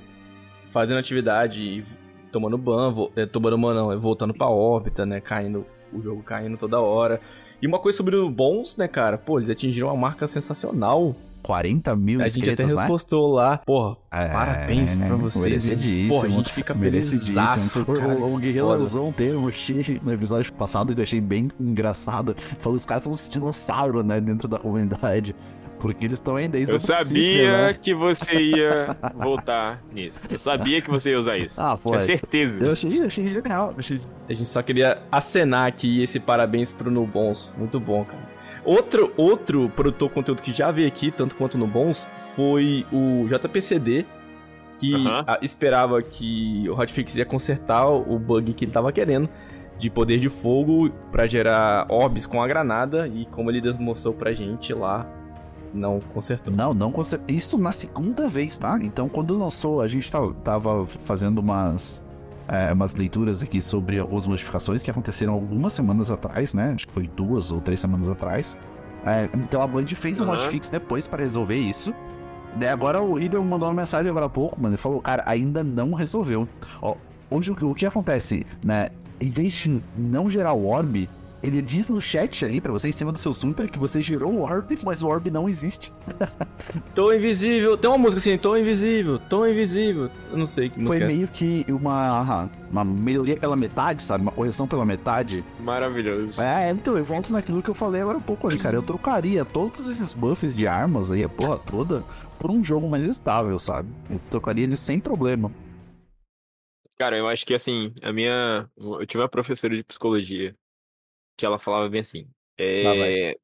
[0.70, 1.84] fazendo atividade e
[2.30, 6.56] tomando ban, eh, tomando ban não, eh, voltando pra órbita, né, caindo, o jogo caindo
[6.56, 7.20] toda hora.
[7.60, 11.14] E uma coisa sobre o Bons, né, cara, pô, eles atingiram uma marca sensacional.
[11.42, 12.82] 40 mil a gente até né?
[12.82, 13.58] repostou lá.
[13.58, 15.70] Porra, É, parabéns pra vocês.
[16.08, 17.86] Porra, a gente fica felizaço.
[17.88, 22.36] O, o Guerreiro usou um termo X no episódio passado que eu achei bem engraçado.
[22.58, 25.34] Falou os caras são uns dinossauros, né, dentro da comunidade.
[25.78, 27.74] Porque eles estão aí desde Eu sabia né?
[27.74, 30.20] que você ia voltar nisso.
[30.28, 31.60] Eu sabia que você ia usar isso.
[31.60, 31.90] Ah, pô.
[31.90, 32.58] Tinha certeza.
[32.58, 33.70] Eu achei, eu achei genial.
[33.72, 34.00] eu Achei...
[34.28, 37.54] A gente só queria acenar aqui esse parabéns pro Nubons.
[37.56, 38.28] Muito bom, cara.
[38.64, 43.26] Outro, outro produtor de conteúdo que já veio aqui, tanto quanto no Bons, foi o
[43.26, 44.04] JPCD,
[44.78, 44.94] que
[45.40, 49.28] esperava que o Hotfix ia consertar o bug que ele tava querendo,
[49.78, 54.32] de poder de fogo pra gerar orbs com a granada, e como ele demonstrou pra
[54.32, 55.06] gente lá,
[55.74, 56.54] não consertou.
[56.54, 57.34] Não, não consegui.
[57.34, 58.78] Isso na segunda vez, tá?
[58.82, 62.02] Então, quando lançou, a gente ta- tava fazendo umas.
[62.48, 66.72] é, umas leituras aqui sobre algumas modificações que aconteceram algumas semanas atrás, né?
[66.74, 68.56] Acho que foi duas ou três semanas atrás.
[69.04, 70.32] É, então a Band fez um Uhum.
[70.32, 71.94] hotfix depois para resolver isso.
[72.56, 74.72] Daí agora o Riddle mandou uma mensagem agora há pouco, mano.
[74.74, 76.48] Ele falou, cara, ainda não resolveu.
[76.80, 76.96] Ó,
[77.30, 78.88] hoje o, o que acontece, né?
[79.20, 81.08] Em vez de não gerar o orb,
[81.42, 84.32] ele diz no chat ali pra você em cima do seu super que você gerou
[84.32, 85.92] o orb, mas o orb não existe.
[86.94, 87.76] Tô invisível.
[87.76, 90.10] Tem uma música assim, tô invisível, tô invisível.
[90.30, 91.16] Eu não sei que Foi música é essa.
[91.16, 94.22] meio que uma, uma melhoria pela metade, sabe?
[94.22, 95.44] Uma correção pela metade.
[95.60, 96.40] Maravilhoso.
[96.40, 98.76] É, então eu volto naquilo que eu falei agora há pouco ali, cara.
[98.76, 102.02] Eu trocaria todos esses buffs de armas aí, a porra toda,
[102.38, 103.88] por um jogo mais estável, sabe?
[104.10, 105.52] Eu trocaria eles sem problema.
[106.98, 108.68] Cara, eu acho que assim, a minha.
[108.76, 110.54] Eu tive uma professora de psicologia
[111.38, 112.28] que ela falava bem assim.
[112.58, 113.38] É,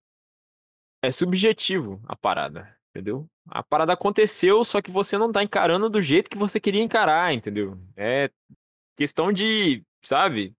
[1.01, 3.27] é subjetivo a parada, entendeu?
[3.47, 7.33] A parada aconteceu, só que você não tá encarando do jeito que você queria encarar,
[7.33, 7.79] entendeu?
[7.97, 8.29] É
[8.97, 10.53] questão de, sabe?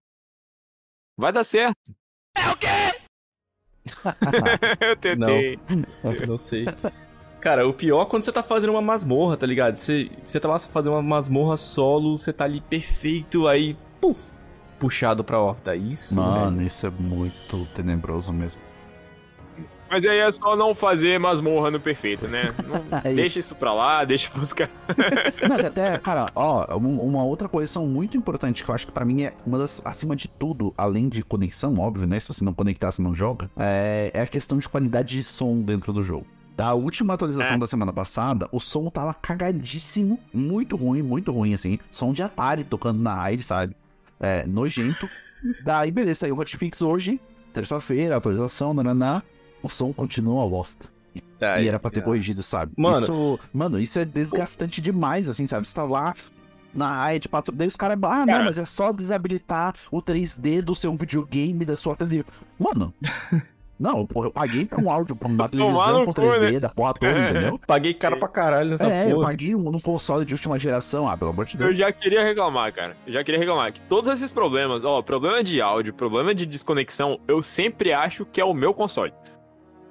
[1.16, 1.94] Vai dar certo.
[4.80, 5.58] eu tentei.
[6.26, 6.64] Não sei.
[7.40, 9.76] Cara, o pior é quando você tá fazendo uma masmorra, tá ligado?
[9.76, 14.32] Você, você tá lá fazendo uma masmorra solo, você tá ali perfeito, aí, puf,
[14.78, 15.74] puxado pra órbita.
[15.76, 16.66] Isso, Mano, velho.
[16.66, 18.60] isso é muito tenebroso mesmo.
[19.88, 22.52] Mas aí é só não fazer masmorra no perfeito, né?
[22.66, 23.38] Não- É deixa isso.
[23.38, 24.68] isso pra lá, deixa buscar.
[25.48, 29.04] Não, até, cara, ó, um- uma outra correção muito importante que eu acho que pra
[29.04, 32.18] mim é uma das, acima de tudo, além de conexão, óbvio, né?
[32.18, 35.60] Se você não conectar, você não joga, é, é a questão de qualidade de som
[35.60, 36.26] dentro do jogo.
[36.56, 37.58] Da última atualização É.
[37.58, 41.78] da semana passada, o som tava cagadíssimo, muito ruim, muito ruim, assim.
[41.92, 43.76] Som de Atari tocando na raid, sabe?
[44.20, 45.08] É, nojento.
[45.62, 47.20] Daí, beleza, saiu o hotfix hoje,
[47.52, 49.22] terça-feira, atualização, nananá.
[49.62, 50.86] O som continua bosta.
[51.40, 52.10] Ai, E era pra ter nossa.
[52.10, 52.72] corrigido, sabe?
[52.76, 55.66] Mano, Isso, mano, isso é desgastante demais, assim, sabe?
[55.66, 56.14] Você tá lá
[56.74, 57.54] na raid, patro...
[57.54, 58.44] daí os caras, ah, não, Cara.
[58.44, 62.24] mas é só desabilitar o 3D do seu videogame, da sua TV.
[62.58, 62.92] Mano,
[63.78, 66.60] não, porra, eu paguei pra um áudio, pra uma televisão com cu, 3D né?
[66.60, 67.60] da porra toda, entendeu?
[67.66, 69.28] paguei caro pra caralho nessa é, eu porra.
[69.28, 71.76] paguei um, num console de última geração, ah, pelo amor de Eu Deus.
[71.78, 72.96] já queria reclamar, cara.
[73.06, 77.20] Eu já queria reclamar que todos esses problemas, ó, problema de áudio, problema de desconexão,
[77.28, 79.12] eu sempre acho que é o meu console.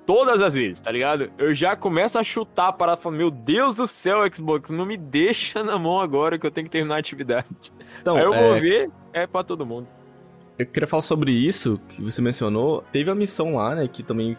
[0.05, 1.31] Todas as vezes, tá ligado?
[1.35, 5.63] Eu já começo a chutar para falar, meu Deus do céu, Xbox, não me deixa
[5.63, 7.47] na mão agora que eu tenho que terminar a atividade.
[8.01, 9.87] Então, Aí eu é, vou ver, é pra todo mundo.
[10.57, 12.83] Eu queria falar sobre isso que você mencionou.
[12.91, 13.87] Teve a missão lá, né?
[13.87, 14.37] Que também.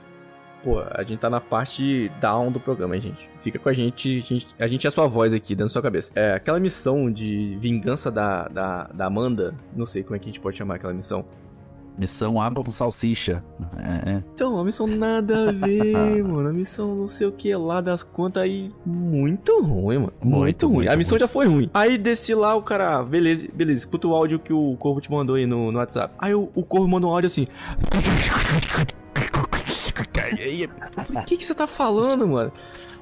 [0.64, 3.28] Pô, a gente tá na parte down do programa, gente.
[3.40, 4.18] Fica com a gente.
[4.18, 6.10] A gente, a gente é a sua voz aqui dentro da sua cabeça.
[6.14, 9.54] É, aquela missão de vingança da, da, da Amanda.
[9.76, 11.26] Não sei como é que a gente pode chamar aquela missão.
[11.98, 13.42] Missão água com salsicha.
[13.78, 14.22] É, é.
[14.34, 16.48] Então, a missão nada a ver, mano.
[16.48, 18.70] A missão não sei o que lá das contas aí.
[18.84, 20.12] Muito ruim, mano.
[20.22, 20.74] Muito, Muito, ruim.
[20.76, 21.20] muito, a missão muito.
[21.22, 21.70] já foi ruim.
[21.72, 23.02] Aí desci lá, o cara.
[23.02, 23.80] Beleza, beleza.
[23.80, 26.14] Escuta o áudio que o Corvo te mandou aí no, no WhatsApp.
[26.18, 27.46] Aí o, o Corvo mandou um áudio assim.
[30.38, 32.52] Aí, eu falei, o que, que você tá falando, mano?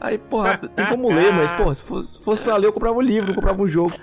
[0.00, 2.96] Aí, porra, tem como ler, mas, porra, se fosse, se fosse pra ler, eu comprava
[2.96, 3.94] o livro, comprava um jogo.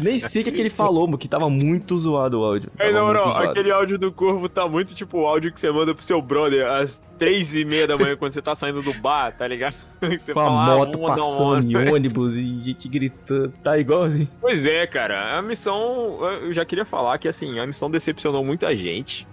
[0.00, 2.70] Nem sei o que, que ele falou, mano, que tava muito zoado o áudio.
[2.76, 3.50] Tava na muito moral, zoado.
[3.50, 6.66] aquele áudio do Corvo tá muito tipo o áudio que você manda pro seu brother
[6.66, 9.74] às três e meia da manhã quando você tá saindo do bar, tá ligado?
[10.00, 13.52] Que você Com fala, ah, moto uma passando em ônibus e gente gritando.
[13.64, 14.28] Tá igual assim.
[14.40, 15.36] Pois é, cara.
[15.36, 19.26] A missão, eu já queria falar que assim, a missão decepcionou muita gente.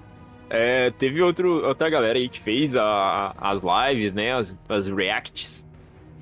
[0.56, 4.34] É, teve outro, outra galera aí que fez a- as lives, né?
[4.34, 5.66] As, as reacts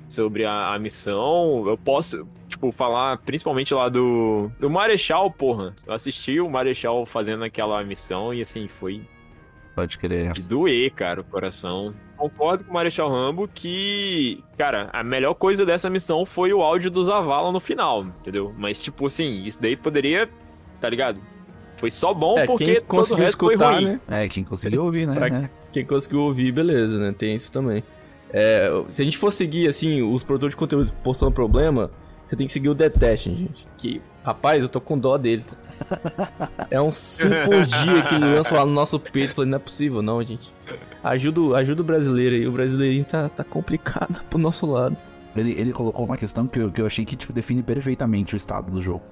[0.08, 1.64] sobre a, a missão.
[1.66, 5.74] Eu posso, tipo, falar principalmente lá do, do Marechal, porra.
[5.86, 9.02] Eu assisti o Marechal fazendo aquela missão e assim, foi
[9.74, 10.32] Pode crer.
[10.32, 11.94] de doer, cara, o coração.
[12.16, 16.90] Concordo com o Marechal Rambo que, cara, a melhor coisa dessa missão foi o áudio
[16.92, 18.54] do Zavala no final, entendeu?
[18.56, 20.30] Mas, tipo assim, isso daí poderia,
[20.80, 21.20] tá ligado?
[21.76, 23.84] Foi só bom É, porque quem todo o conseguiu resto foi escutar, ruim.
[23.84, 24.00] né?
[24.08, 25.14] É, quem conseguiu ouvir, né?
[25.14, 25.50] Pra- É.
[25.72, 27.12] Quem conseguiu ouvir, beleza, né?
[27.16, 27.82] Tem isso também.
[28.32, 31.90] É, se a gente for seguir, assim, os produtores de conteúdo postando problema,
[32.24, 33.66] você tem que seguir o Detesting, gente.
[33.76, 35.42] Que, rapaz, eu tô com dó dele.
[36.70, 39.34] É um simpagia que ele lança lá no nosso peito.
[39.34, 40.52] Falei, não é possível, não, gente.
[41.02, 42.46] Ajuda, o- ajuda o brasileiro aí.
[42.46, 44.96] O brasileirinho tá, tá complicado pro nosso lado.
[45.36, 48.36] Ele, ele colocou uma questão que eu, que eu achei que tipo, define perfeitamente o
[48.36, 49.02] estado do jogo.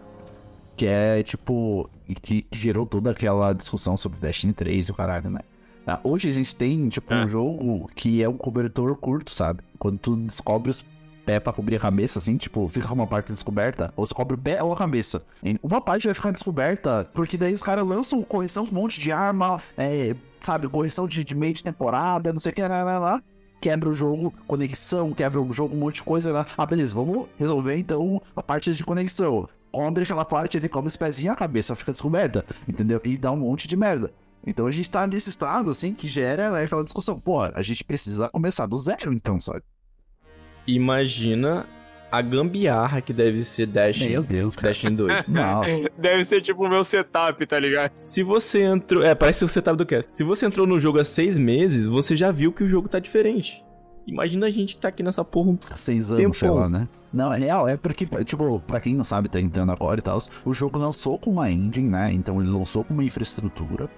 [0.77, 1.89] Que é, tipo,
[2.23, 5.41] que, que gerou toda aquela discussão sobre Destiny 3 e o caralho, né?
[5.87, 7.25] Ah, hoje a gente tem, tipo, É.
[7.25, 9.63] um jogo que é um cobertor curto, sabe?
[9.79, 10.85] Quando tu descobre os
[11.27, 14.39] pés pra cobrir a cabeça, assim, tipo, fica uma parte descoberta, ou você cobre o
[14.39, 15.23] pé ou a cabeça.
[15.63, 19.13] Uma parte vai ficar descoberta, porque daí os caras lançam correção com um monte de
[19.13, 22.99] arma, é, sabe, correção de, de meio de temporada, não sei o que, lá, lá,
[22.99, 23.23] lá
[23.61, 26.47] quebra o jogo, conexão, quebra o jogo, um monte de coisa lá.
[26.59, 29.49] Ah, beleza, vamos resolver então a parte de conexão.
[29.73, 33.01] Cobre aquela parte, ele cobre os pezinhos, a cabeça fica descoberta, entendeu?
[33.05, 34.13] E dá um monte de merda.
[34.47, 37.19] Então a gente tá nesse estado, assim, que gera né, aquela discussão.
[37.19, 39.63] Pô, a gente precisa começar do zero, então, sabe?
[40.67, 41.67] Imagina
[42.11, 44.01] a gambiarra que deve ser Dash.
[44.01, 44.75] Meu Deus, cara.
[44.75, 45.29] Dash 2.
[45.33, 45.91] Nossa.
[45.97, 47.93] Deve ser tipo o meu setup, tá ligado?
[47.97, 49.03] Se você entrou.
[49.03, 50.13] É, parece o setup do cast.
[50.13, 52.99] Se você entrou no jogo há seis meses, você já viu que o jogo tá
[52.99, 53.65] diferente.
[54.07, 56.35] Imagina a gente que tá aqui nessa porra um Seis anos, Tempão.
[56.35, 56.89] sei lá, né?
[57.13, 60.19] Não, é real, é porque, tipo, pra quem não sabe, tá entrando agora e tal,
[60.45, 62.11] o jogo lançou com uma engine, né?
[62.13, 63.89] Então ele lançou com uma infraestrutura.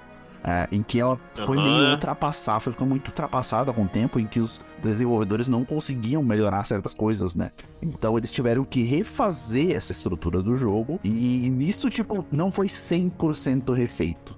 [0.47, 1.65] é, em que ela foi Aham.
[1.65, 6.23] meio ultrapassada, foi ficando muito ultrapassada com o tempo, em que os desenvolvedores não conseguiam
[6.23, 7.51] melhorar certas coisas, né?
[7.81, 13.73] Então eles tiveram que refazer essa estrutura do jogo, e nisso, tipo, não foi 100%
[13.73, 14.37] refeito.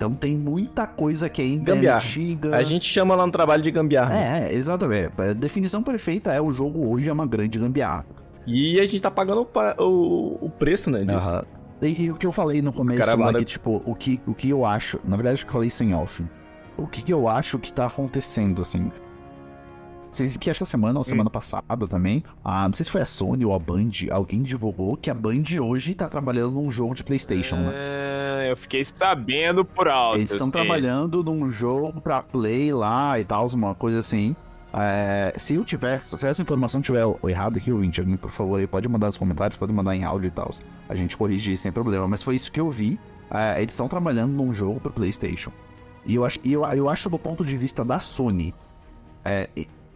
[0.00, 2.56] Então tem muita coisa que ainda é antiga.
[2.56, 4.16] A gente chama lá no trabalho de gambiarra.
[4.16, 5.10] É, é, exatamente.
[5.18, 8.06] A definição perfeita é o jogo hoje é uma grande gambiarra.
[8.46, 11.28] E a gente tá pagando o, pa- o- o preço, né, disso.
[11.28, 11.44] Aham.
[11.82, 14.18] E, e o que eu falei no começo cara lá, manda- que, tipo, o que,
[14.26, 14.98] o que eu acho.
[15.04, 16.24] Na verdade, acho que eu falei isso em off.
[16.78, 18.90] O que, que eu acho que tá acontecendo, assim.
[20.10, 23.06] Vocês viram que essa semana ou semana passada também, a, não sei se foi a
[23.06, 27.04] Sony ou a Band, alguém divulgou que a Band hoje tá trabalhando num jogo de
[27.04, 27.72] PlayStation, né?
[27.74, 30.18] É, eu fiquei sabendo por alto.
[30.18, 34.34] Eles estão trabalhando num jogo pra play lá e tal, uma coisa assim.
[34.72, 38.66] É, se eu tiver, se essa informação tiver errada aqui, ouvinte, alguém, por favor, aí
[38.66, 40.50] pode mandar nos comentários, pode mandar em áudio e tal.
[40.88, 42.06] A gente corrige sem problema.
[42.06, 42.98] Mas foi isso que eu vi.
[43.30, 45.52] É, eles estão trabalhando num jogo pro PlayStation.
[46.04, 48.54] E eu acho, eu, eu acho do ponto de vista da Sony,
[49.24, 49.48] é,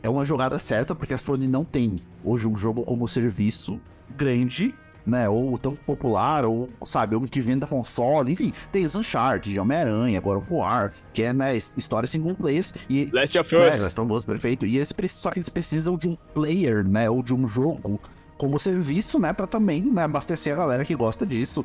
[0.04, 3.80] é uma jogada certa, porque a Sony não tem hoje um jogo como serviço
[4.14, 4.74] grande,
[5.06, 5.30] né?
[5.30, 8.52] Ou tão popular, ou, sabe, um que venda console, enfim.
[8.70, 12.62] Tem os Uncharted, Homem-Aranha, God of War, que é, né, história single player.
[12.88, 13.76] E, Last of né, Us.
[13.76, 14.66] elas estão boas, perfeito.
[14.66, 17.08] E eles, só que eles precisam de um player, né?
[17.08, 17.98] Ou de um jogo
[18.36, 19.32] como serviço, né?
[19.32, 21.64] Pra também né, abastecer a galera que gosta disso.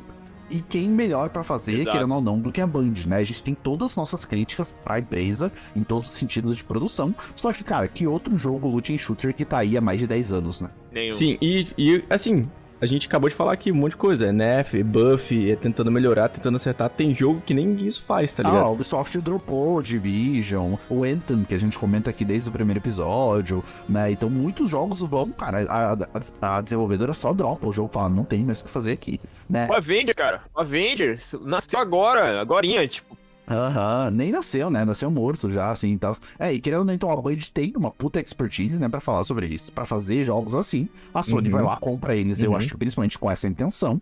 [0.50, 1.92] E quem melhor pra fazer, Exato.
[1.92, 3.18] querendo ou não, do que a Band, né?
[3.18, 7.14] A gente tem todas as nossas críticas pra empresa, em todos os sentidos de produção.
[7.36, 10.32] Só que, cara, que outro jogo looting shooter que tá aí há mais de 10
[10.32, 10.70] anos, né?
[10.92, 11.12] Nenhum.
[11.12, 12.48] Sim, e, e assim,
[12.80, 14.26] a gente acabou de falar aqui um monte de coisa.
[14.26, 16.88] É Nef, buff, é tentando melhorar, tentando acertar.
[16.88, 18.64] Tem jogo que nem isso faz, tá Ah, ligado?
[18.64, 23.62] a Ubisoft dropou Division, o Anthem, que a gente comenta aqui desde o primeiro episódio,
[23.88, 24.10] né?
[24.10, 28.24] Então muitos jogos vão, cara, a, a- a desenvolvedora só dropa o jogo, fala, não
[28.24, 29.66] tem mais o que fazer aqui, né?
[29.70, 30.42] O Avenger, cara.
[30.54, 33.19] O Avenger nasceu agora, agorinha, tipo.
[33.50, 34.84] Aham, nem nasceu, né?
[34.84, 36.16] Nasceu morto já, assim, e tal.
[36.38, 39.24] É, e querendo ou não, então, a Band tem uma puta expertise, né, pra falar
[39.24, 40.88] sobre isso, pra fazer jogos assim.
[41.12, 41.54] A Sony Uhum.
[41.54, 42.56] vai lá, compra eles, eu Uhum.
[42.56, 44.00] acho que principalmente com essa intenção.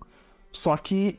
[0.52, 1.18] Só que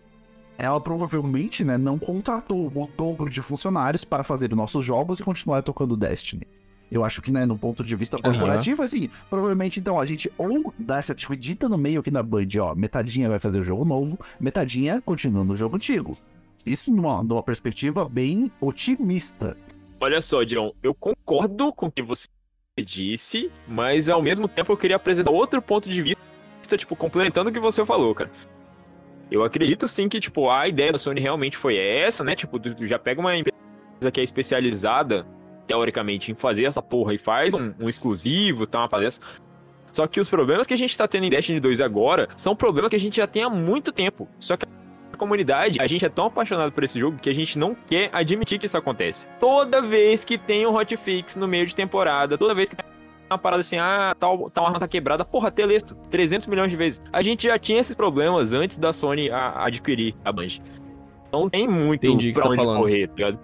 [0.59, 5.23] ela provavelmente, né, não contratou o dobro de funcionários para fazer os nossos jogos e
[5.23, 6.43] continuar tocando Destiny.
[6.91, 10.73] Eu acho que, né, no ponto de vista corporativo, assim, provavelmente, então, a gente ou
[10.77, 14.19] dá essa dividida no meio aqui na Band, ó, metadinha vai fazer o jogo novo,
[14.39, 16.17] metadinha continua no jogo antigo.
[16.65, 19.57] Isso numa, numa perspectiva bem otimista.
[19.99, 22.27] Olha só, John, eu concordo com o que você
[22.77, 27.53] disse, mas ao mesmo tempo eu queria apresentar outro ponto de vista, tipo, complementando o
[27.53, 28.31] que você falou, cara.
[29.29, 32.35] Eu acredito sim que, tipo, a ideia da Sony realmente foi essa, né?
[32.35, 35.25] Tipo, tu já pega uma empresa que é especializada,
[35.67, 39.27] teoricamente, em fazer essa porra e faz um, um exclusivo, tá, uma palestra.
[39.91, 42.89] Só que os problemas que a gente tá tendo em Destiny 2 agora são problemas
[42.89, 44.27] que a gente já tem há muito tempo.
[44.39, 44.65] Só que
[45.19, 48.57] comunidade, a gente é tão apaixonado por esse jogo que a gente não quer admitir
[48.57, 49.27] que isso acontece.
[49.39, 52.85] Toda vez que tem um hotfix no meio de temporada, toda vez que tem
[53.29, 56.99] uma parada assim, ah, tal, tal arma tá quebrada, porra, telesto, 300 milhões de vezes.
[57.13, 60.47] A gente já tinha esses problemas antes da Sony a- adquirir a Band.
[61.31, 62.81] Não tem muito Entendi que pra você tá onde falando.
[62.81, 63.39] correr, tá ligado?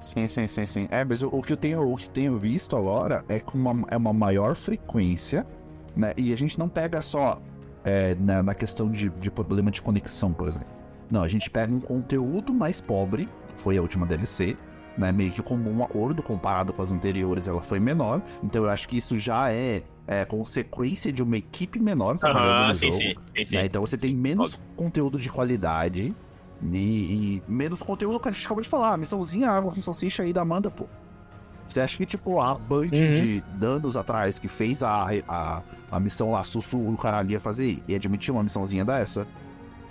[0.00, 0.88] Sim, sim, sim, sim.
[0.90, 3.86] É, mas o, o que eu tenho, o que tenho visto agora é com uma,
[3.88, 5.46] é uma maior frequência,
[5.94, 6.12] né?
[6.16, 7.40] E a gente não pega só
[7.84, 10.66] é, na, na questão de, de problema de conexão, por exemplo.
[11.12, 14.56] Não, a gente pega um conteúdo mais pobre, foi a última DLC,
[14.96, 15.12] né?
[15.12, 18.22] Meio que como um acordo comparado com as anteriores, ela foi menor.
[18.42, 22.68] Então eu acho que isso já é, é consequência de uma equipe menor trabalhando Aham,
[22.68, 22.98] no sim, jogo.
[23.02, 23.56] sim, sim, sim.
[23.56, 23.66] né?
[23.66, 26.16] Então você tem menos conteúdo de qualidade
[26.62, 28.94] e, e menos conteúdo que a gente acabou de falar.
[28.94, 30.86] A missãozinha água com salsicha aí da Amanda, pô.
[31.66, 33.12] Você acha que, tipo, a Band Uhum.
[33.12, 37.82] de anos atrás que fez a, a, a missão lá, Sussu, o caralho ia fazer
[37.86, 39.26] e admitir uma missãozinha dessa?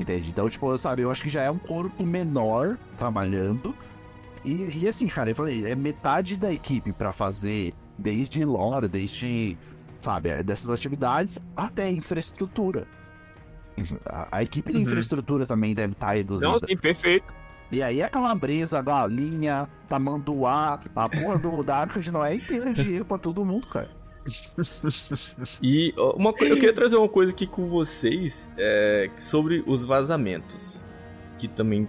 [0.02, 0.30] Entende?
[0.30, 3.76] Então, tipo, sabe, eu acho que já é um corpo menor trabalhando.
[4.44, 9.56] E, e assim, cara, eu falei, é metade da equipe pra fazer desde lore, desde,
[10.00, 12.88] sabe, é, dessas atividades até infraestrutura.
[14.08, 14.84] A, a equipe de Uhum.
[14.84, 16.50] infraestrutura também deve estar reduzida.
[16.50, 17.32] Não, sim, perfeito.
[17.72, 22.74] E aí a calabresa, a galinha, tamanduá, a porra do, da arca de Noé inteira
[22.74, 23.88] de dinheiro pra todo mundo, cara.
[25.62, 30.80] E uma, eu queria trazer uma coisa aqui com vocês é, sobre os vazamentos.
[31.38, 31.88] Que também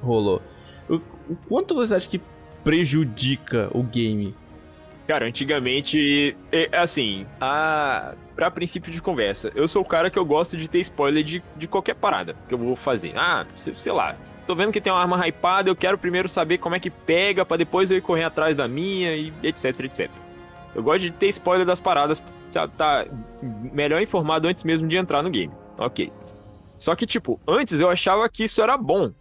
[0.00, 0.40] rolou.
[0.88, 0.94] O,
[1.28, 2.20] o quanto você acha que
[2.62, 4.34] prejudica o game?
[5.06, 6.34] Cara, antigamente,
[6.72, 10.80] assim, a pra princípio de conversa, eu sou o cara que eu gosto de ter
[10.80, 13.12] spoiler de, de qualquer parada que eu vou fazer.
[13.14, 14.14] Ah, sei lá,
[14.46, 17.44] tô vendo que tem uma arma hypada, eu quero primeiro saber como é que pega,
[17.44, 20.10] para depois eu ir correr atrás da minha e etc, etc.
[20.74, 22.22] Eu gosto de ter spoiler das paradas,
[22.76, 23.06] tá
[23.72, 25.52] melhor informado antes mesmo de entrar no game.
[25.78, 26.12] Ok.
[26.78, 29.12] Só que, tipo, antes eu achava que isso era bom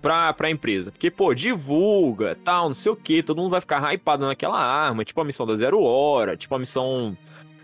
[0.00, 0.90] pra, pra empresa.
[0.90, 5.04] Porque, pô, divulga, tal, não sei o que, todo mundo vai ficar hypado naquela arma,
[5.04, 7.16] tipo a missão da Zero Hora, tipo a missão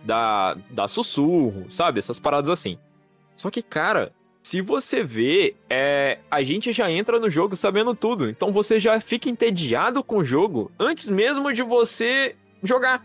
[0.04, 1.98] da, da Sussurro, sabe?
[1.98, 2.78] Essas paradas assim.
[3.34, 8.30] Só que, cara, se você vê, é, a gente já entra no jogo sabendo tudo.
[8.30, 13.04] Então você já fica entediado com o jogo antes mesmo de você jogar.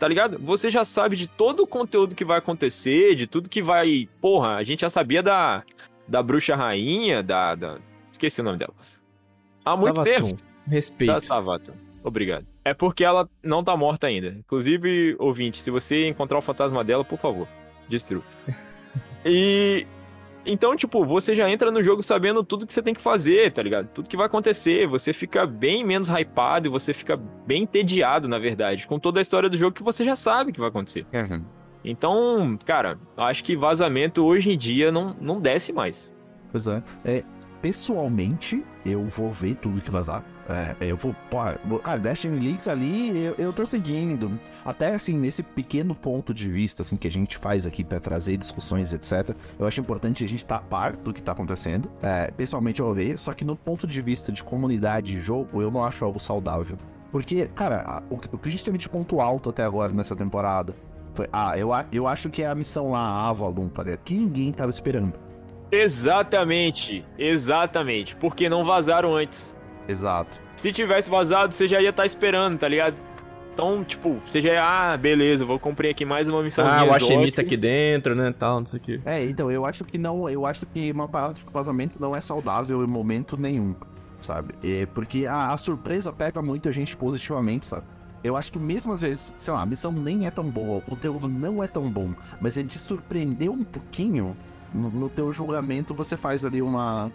[0.00, 0.38] Tá ligado?
[0.38, 4.08] Você já sabe de todo o conteúdo que vai acontecer, de tudo que vai.
[4.18, 5.62] Porra, a gente já sabia da,
[6.08, 7.54] da bruxa rainha, da.
[7.54, 7.76] da...
[8.10, 8.72] Esqueci o nome dela.
[9.62, 10.28] Há muito Savatum.
[10.28, 10.42] tempo.
[10.66, 11.12] Respeito.
[11.12, 11.74] Da Savatum.
[12.02, 12.46] Obrigado.
[12.64, 14.28] É porque ela não tá morta ainda.
[14.28, 17.46] Inclusive, ouvinte, se você encontrar o fantasma dela, por favor,
[17.86, 18.24] destrua.
[19.22, 19.86] e.
[20.44, 23.62] Então, tipo, você já entra no jogo sabendo tudo que você tem que fazer, tá
[23.62, 23.88] ligado?
[23.88, 24.86] Tudo que vai acontecer.
[24.86, 27.16] Você fica bem menos hypado e você fica
[27.46, 30.60] bem entediado, na verdade, com toda a história do jogo que você já sabe que
[30.60, 31.06] vai acontecer.
[31.12, 31.44] Uhum.
[31.84, 36.14] Então, cara, acho que vazamento hoje em dia não, não desce mais.
[36.50, 36.82] Pois é.
[37.04, 37.24] é
[37.60, 40.24] pessoalmente, eu vou ver tudo que vazar.
[40.48, 41.14] É, eu vou.
[41.30, 41.38] Pô,
[41.84, 44.38] ah, Destiny Leaks ali, eu, eu tô seguindo.
[44.64, 48.36] Até assim, nesse pequeno ponto de vista assim, que a gente faz aqui para trazer
[48.36, 49.36] discussões, etc.
[49.58, 51.90] Eu acho importante a gente estar tá par do que tá acontecendo.
[52.02, 55.62] É, pessoalmente eu vou ver, só que no ponto de vista de comunidade de jogo,
[55.62, 56.76] eu não acho algo saudável.
[57.12, 60.74] Porque, cara, o, o que a gente teve de ponto alto até agora nessa temporada
[61.14, 61.28] foi.
[61.32, 64.70] Ah, eu, eu acho que é a missão lá, a Avalon, cara, que ninguém tava
[64.70, 65.29] esperando.
[65.72, 68.16] Exatamente, exatamente.
[68.16, 69.56] Porque não vazaram antes.
[69.88, 70.40] Exato.
[70.56, 73.02] Se tivesse vazado, você já ia estar tá esperando, tá ligado?
[73.52, 76.66] Então, tipo, você já ia, ah, beleza, vou cumprir aqui mais uma missão.
[76.66, 79.00] Ah, o Hashimi tá aqui dentro, né, tal, não sei o quê.
[79.04, 82.20] É, então, eu acho que não, eu acho que uma palavra de vazamento não é
[82.20, 83.74] saudável em momento nenhum,
[84.18, 84.54] sabe?
[84.62, 87.84] É porque a, a surpresa pega muita gente positivamente, sabe?
[88.22, 90.80] Eu acho que mesmo às vezes, sei lá, a missão nem é tão boa, o
[90.80, 94.36] conteúdo não é tão bom, mas ele te surpreendeu um pouquinho,
[94.72, 97.10] no, teu julgamento você faz ali uma,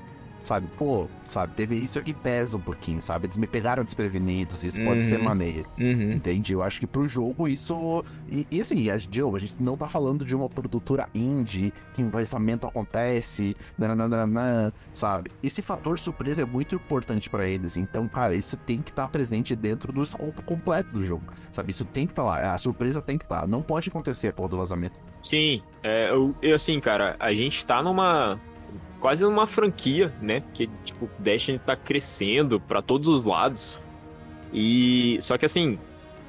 [0.46, 0.68] sabe?
[0.78, 1.54] Pô, sabe?
[1.56, 3.26] Teve isso aqui pesa um pouquinho, sabe?
[3.26, 4.86] Eles me pegaram desprevenidos, isso uhum.
[4.86, 5.24] pode ser uhum.
[5.24, 5.68] maneiro.
[5.78, 6.14] Uhum.
[6.14, 6.54] Entende?
[6.54, 8.06] Eu acho que pro jogo isso.
[8.30, 11.74] E, e assim, a, de novo, a gente não tá falando de uma produtora indie,
[11.94, 15.32] que o lançamento acontece, nananana, sabe?
[15.42, 17.76] Esse fator surpresa é muito importante para eles.
[17.76, 21.72] Então, cara, isso tem que estar tá presente dentro do escopo completo do jogo, sabe?
[21.72, 22.54] Isso tem que estar tá lá.
[22.54, 23.42] A surpresa tem que estar.
[23.42, 23.48] Tá.
[23.48, 25.00] Não pode acontecer a porra do vazamento.
[25.24, 28.40] Sim, é, eu, eu, assim, cara, a gente tá numa
[29.06, 30.42] quase uma franquia, né?
[30.52, 33.80] Que, tipo, Destiny tá crescendo para todos os lados.
[34.52, 35.20] E.
[35.22, 35.78] Só que assim.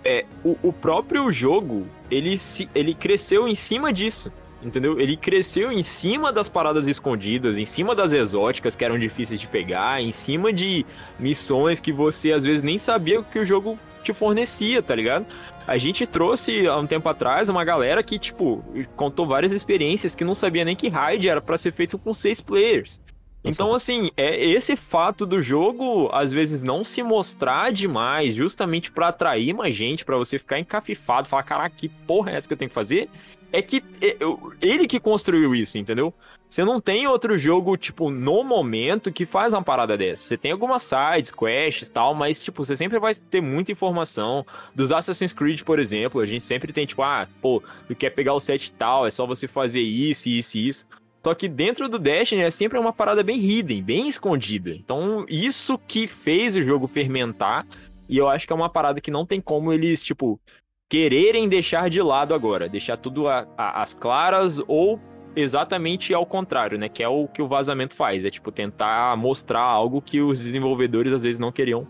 [0.05, 4.31] É, o, o próprio jogo, ele, se, ele cresceu em cima disso
[4.63, 5.01] entendeu?
[5.01, 9.47] Ele cresceu em cima das paradas escondidas, em cima das exóticas que eram difíceis de
[9.47, 10.85] pegar, em cima de
[11.19, 15.27] missões que você às vezes nem sabia que o jogo te fornecia, tá ligado?
[15.67, 20.25] A gente trouxe há um tempo atrás uma galera que, tipo, contou várias experiências que
[20.25, 23.01] não sabia nem que raid era para ser feito com seis players.
[23.45, 29.09] Então, assim, é esse fato do jogo, às vezes, não se mostrar demais, justamente para
[29.09, 32.59] atrair mais gente, para você ficar encafifado, falar, caraca, que porra é essa que eu
[32.59, 33.09] tenho que fazer?
[33.53, 34.17] É que é,
[34.61, 36.13] ele que construiu isso, entendeu?
[36.49, 40.25] Você não tem outro jogo, tipo, no momento que faz uma parada dessa.
[40.25, 44.45] Você tem algumas sides, quests tal, mas, tipo, você sempre vai ter muita informação.
[44.75, 48.35] Dos Assassin's Creed, por exemplo, a gente sempre tem, tipo, ah, pô, tu quer pegar
[48.35, 50.87] o set tal, é só você fazer isso, isso e isso.
[51.25, 54.71] Só que dentro do Destiny é sempre uma parada bem hidden, bem escondida.
[54.71, 57.67] Então, isso que fez o jogo fermentar.
[58.09, 60.41] E eu acho que é uma parada que não tem como eles, tipo,
[60.89, 62.69] quererem deixar de lado agora.
[62.69, 65.01] Deixar tudo a, a, às claras ou
[65.35, 66.89] exatamente ao contrário, né?
[66.89, 68.25] Que é o que o vazamento faz.
[68.25, 71.87] É, tipo, tentar mostrar algo que os desenvolvedores às vezes não queriam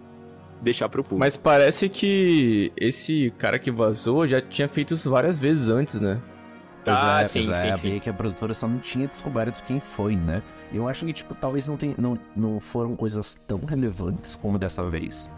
[0.61, 1.21] deixar pro público.
[1.21, 6.21] Mas parece que esse cara que vazou já tinha feito isso várias vezes antes, né?
[6.85, 7.99] Pois ah, é, sim, pois é, sim, sim.
[7.99, 10.41] que a produtora só não tinha descoberto quem foi, né?
[10.73, 14.89] Eu acho que, tipo, talvez não, tem, não, não foram coisas tão relevantes como dessa
[14.89, 15.31] vez.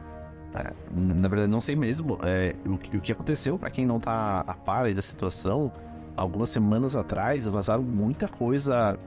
[0.54, 2.18] É, na verdade, não sei mesmo.
[2.22, 5.70] É, o, o, que aconteceu, para quem não tá a par da situação,
[6.16, 8.98] algumas semanas atrás vazaram muita coisa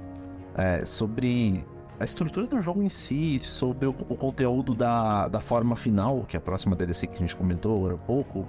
[0.56, 1.66] é, sobre
[2.00, 6.36] a estrutura do jogo em si, sobre o, o, conteúdo da, da forma final, que
[6.36, 8.48] é a próxima DLC que a gente comentou agora há pouco.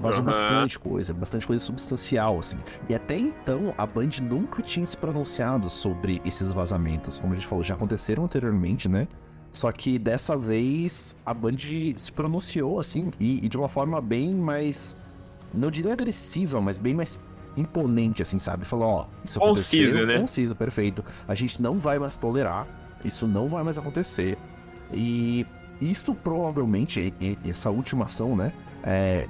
[0.00, 0.26] Vazou Aham.
[0.26, 2.56] bastante coisa, bastante coisa substancial, assim.
[2.88, 7.18] E até então, a Band nunca tinha se pronunciado sobre esses vazamentos.
[7.18, 9.06] Como a gente falou, já aconteceram anteriormente, né?
[9.52, 11.56] Só que dessa vez a Band
[11.96, 14.96] se pronunciou, assim, e, e de uma forma bem mais.
[15.52, 17.18] Não diria agressiva, mas bem mais
[17.56, 18.64] imponente, assim, sabe?
[18.64, 20.14] Falou, ó, isso aconteceu, né?
[20.20, 21.04] Concisa, perfeito.
[21.28, 22.66] A gente não vai mais tolerar,
[23.04, 24.38] isso não vai mais acontecer.
[24.90, 25.46] E
[25.80, 28.52] isso provavelmente, e- e- essa última ação, né?
[28.82, 29.28] É,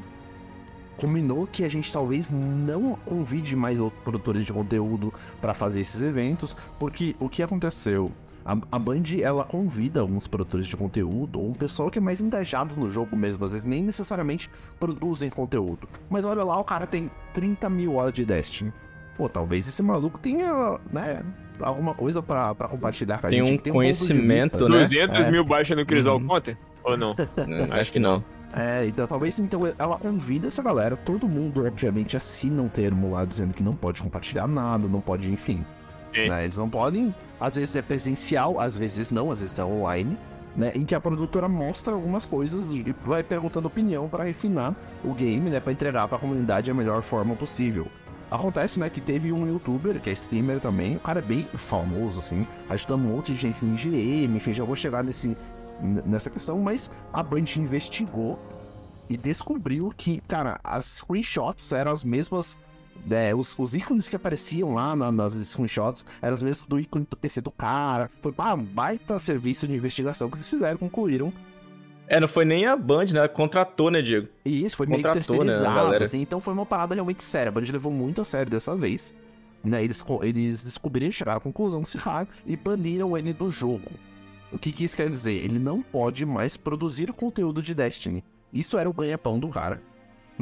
[0.97, 6.01] combinou que a gente talvez não convide mais outros produtores de conteúdo para fazer esses
[6.01, 8.13] eventos, porque o que aconteceu?
[8.45, 12.21] A, a Band, ela convida alguns produtores de conteúdo, ou um pessoal que é mais
[12.21, 15.89] engajado no jogo mesmo, às vezes nem necessariamente produzem conteúdo.
[16.11, 18.73] Mas olha lá, o cara tem 30 mil horas de Destiny.
[19.17, 21.23] Pô, talvez esse maluco tenha, né,
[21.61, 23.55] alguma coisa pra pra compartilhar com a Tem gente.
[23.61, 24.79] um tem de conhecimento, né?
[24.79, 25.31] 200 É.
[25.31, 26.27] mil baixa no Crisol Uhum.
[26.27, 26.59] conta?
[26.83, 27.15] Ou não?
[27.75, 28.25] É, Acho que não.
[28.55, 33.25] É, então talvez então ela convida essa galera, todo mundo obviamente assina um termo lá
[33.25, 35.65] dizendo que não pode compartilhar nada, não pode, enfim.
[36.15, 36.29] Sim.
[36.29, 40.19] né, Eles não podem, às vezes é presencial, às vezes não, às vezes é online,
[40.57, 40.73] né?
[40.75, 45.49] Em que a produtora mostra algumas coisas e vai perguntando opinião pra refinar o game,
[45.51, 45.61] né?
[45.61, 47.87] Pra entregar pra comunidade a melhor forma possível.
[48.31, 52.19] Acontece, né, que teve um youtuber, que é streamer também, o cara é bem famoso,
[52.19, 55.37] assim, ajudando um monte de gente em GM, enfim, já vou chegar nesse,
[55.83, 58.39] nessa questão, mas a Band investigou
[59.07, 62.57] e descobriu que, cara, as screenshots eram as mesmas.
[63.05, 67.07] Né, os, os ícones que apareciam lá na- nas screenshots eram os mesmos do ícone
[67.09, 68.09] do PC do cara.
[68.21, 71.33] Foi pá, um baita serviço de investigação que eles fizeram, concluíram.
[72.09, 73.19] É, não foi nem a Band, né?
[73.21, 74.29] Ela Contratou, né, Diego?
[74.45, 76.05] E isso foi meio Contratou, né, a terceirizado, galera.
[76.05, 76.21] assim.
[76.21, 77.49] Então foi uma parada realmente séria.
[77.49, 79.15] A Band levou muito a sério dessa vez.
[79.65, 83.93] Né, eles, eles descobriram, chegaram à conclusão, se raio, e baniram ele do jogo.
[84.53, 85.33] O que, que isso quer dizer?
[85.35, 88.23] Ele não pode mais produzir conteúdo de Destiny.
[88.53, 89.81] Isso era o ganha-pão do cara.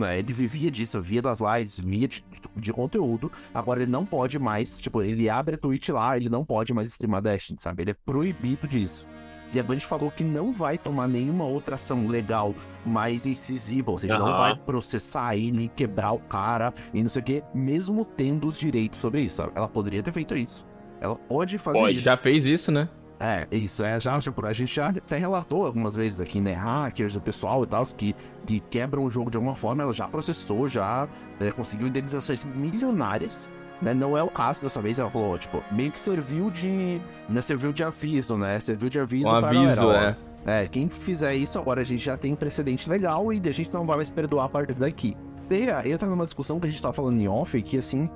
[0.01, 0.19] Né?
[0.19, 2.25] Ele vivia disso, via das lives, via de,
[2.57, 3.31] de conteúdo.
[3.55, 6.89] Agora ele não pode mais, tipo, ele abre a Twitch lá, ele não pode mais
[6.89, 7.83] streamar Destiny, sabe?
[7.83, 9.07] Ele é proibido disso.
[9.53, 12.55] E a Band falou que não vai tomar nenhuma outra ação legal
[12.87, 14.39] mais incisiva, ou seja, não Aham.
[14.39, 19.01] vai processar ele, quebrar o cara e não sei o que, mesmo tendo os direitos
[19.01, 19.37] sobre isso.
[19.37, 19.51] sabe?
[19.57, 20.65] Ela poderia ter feito isso.
[21.01, 22.05] Ela pode fazer Pode, isso.
[22.05, 22.89] Já fez isso, né?
[23.23, 27.17] É, isso, é, já, tipo, a gente já até relatou algumas vezes aqui, né, hackers,
[27.17, 28.17] o pessoal e tal, que,
[28.47, 31.07] que quebram o jogo de alguma forma, ela já processou, já
[31.39, 33.51] né, conseguiu indenizações milionárias,
[33.83, 36.99] né, não é o caso dessa vez, ela falou, tipo, meio que serviu de,
[37.29, 40.17] né, serviu de aviso, né, serviu de aviso Um pra aviso, é.
[40.47, 43.71] é, quem fizer isso agora a gente já tem um precedente legal e a gente
[43.71, 45.15] não vai mais perdoar a partir daqui.
[45.47, 48.09] Daí ah, entra numa discussão que a gente tava falando em off, que assim,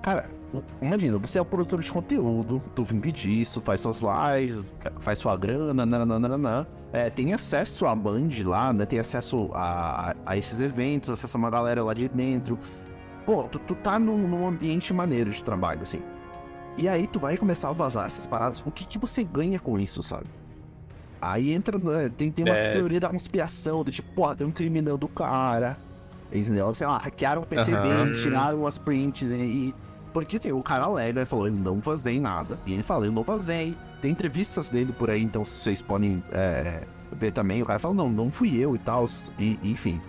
[0.00, 0.30] cara,
[0.80, 5.36] imagina, você é o produtor de conteúdo, tu vive disso, faz suas lives, faz sua
[5.36, 11.10] grana, nananana, é, tem acesso à Band lá, né, tem acesso a, a, esses eventos,
[11.10, 12.58] acesso a uma galera lá de dentro.
[13.26, 16.00] Pô, tu, tu tá num, num ambiente maneiro de trabalho, assim.
[16.78, 19.78] E aí tu vai começar a vazar essas paradas, o que que você ganha com
[19.78, 20.24] isso, sabe?
[21.20, 22.72] Aí entra, né, tem, tem uma É.
[22.72, 25.76] teoria da conspiração, do tipo, pô, tem um criminal do cara,
[26.32, 26.72] entendeu?
[26.72, 28.04] Sei lá, hackearam o PC Aham.
[28.06, 29.74] dele, tiraram as prints e...
[30.12, 32.58] Porque assim, o cara alega, ele falou, eu não vazei nada.
[32.66, 33.76] E ele fala, eu não vazei.
[34.00, 36.82] Tem entrevistas dele por aí, então vocês podem é,
[37.12, 37.62] ver também.
[37.62, 39.04] O cara fala, não, não fui eu e tal,
[39.38, 40.00] e enfim.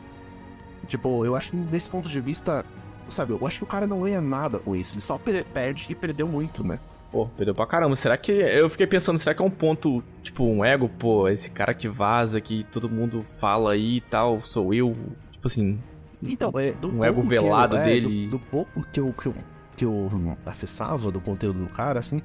[0.88, 2.66] Tipo, eu acho que desse ponto de vista,
[3.08, 4.94] sabe, eu acho que o cara não ganha nada com isso.
[4.96, 6.80] Ele só per- perde e perdeu muito, né?
[7.12, 7.96] Pô, perdeu pra caramba.
[7.96, 8.32] Será que.
[8.32, 10.88] Eu fiquei pensando, será que é um ponto, tipo, um ego?
[10.90, 14.96] Pô, esse cara que vaza, que todo mundo fala aí e tal, sou eu.
[15.32, 15.80] Tipo assim.
[16.22, 18.26] Então, é, do Um ego que eu- velado é, dele.
[18.28, 19.34] Do, do pouco que eu, que, eu,
[19.80, 22.22] que eu acessava do conteúdo do cara, assim,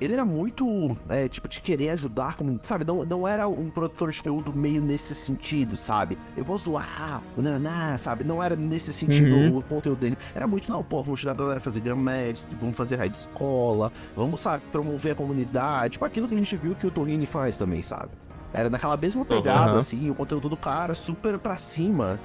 [0.00, 2.84] ele era muito, é, tipo, de querer ajudar, como, sabe?
[2.84, 6.18] Não, não era um produtor de conteúdo meio nesse sentido, sabe?
[6.36, 8.24] Eu vou zoar, o nananá, sabe?
[8.24, 9.58] Não era nesse sentido Uhum.
[9.58, 10.18] o conteúdo dele.
[10.34, 13.92] Era muito, não, pô, vamos ajudar a galera a fazer gramédias, vamos fazer raid escola,
[14.16, 17.56] vamos, sabe, promover a comunidade, tipo aquilo que a gente viu que o Torrini faz
[17.56, 18.10] também, sabe?
[18.52, 19.78] Era naquela mesma pegada, Uhum.
[19.78, 22.18] assim, o conteúdo do cara super pra cima.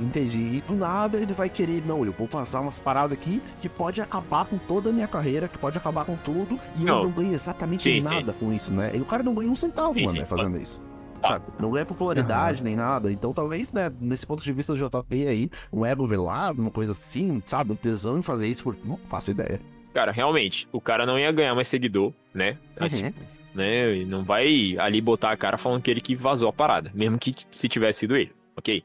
[0.00, 0.38] Entendi.
[0.38, 4.00] E do nada ele vai querer, não, eu vou vazar umas paradas aqui que pode
[4.02, 6.98] acabar com toda a minha carreira, que pode acabar com tudo, e Não.
[6.98, 8.06] eu não ganho exatamente Sim, sim.
[8.06, 8.92] nada com isso, né?
[8.94, 10.18] E o cara não ganha um centavo, Sim, mano, sim.
[10.18, 10.82] né, fazendo isso.
[11.22, 11.28] Ah.
[11.28, 11.46] Sabe?
[11.58, 13.10] Não ganha popularidade nem nada.
[13.10, 16.92] Então talvez, né, nesse ponto de vista do JP aí, um ego velado, uma coisa
[16.92, 17.72] assim, sabe?
[17.72, 19.58] Um tesão em fazer isso, porque não faço ideia.
[19.94, 22.58] Cara, realmente, o cara não ia ganhar mais seguidor, né?
[22.78, 23.12] Assim, Uhum.
[23.54, 23.96] né?
[23.96, 27.18] E não vai ali botar a cara falando que ele que vazou a parada, mesmo
[27.18, 28.84] que se tivesse sido ele, ok?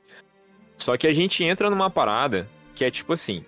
[0.82, 3.43] Só que a gente entra numa parada que é tipo assim.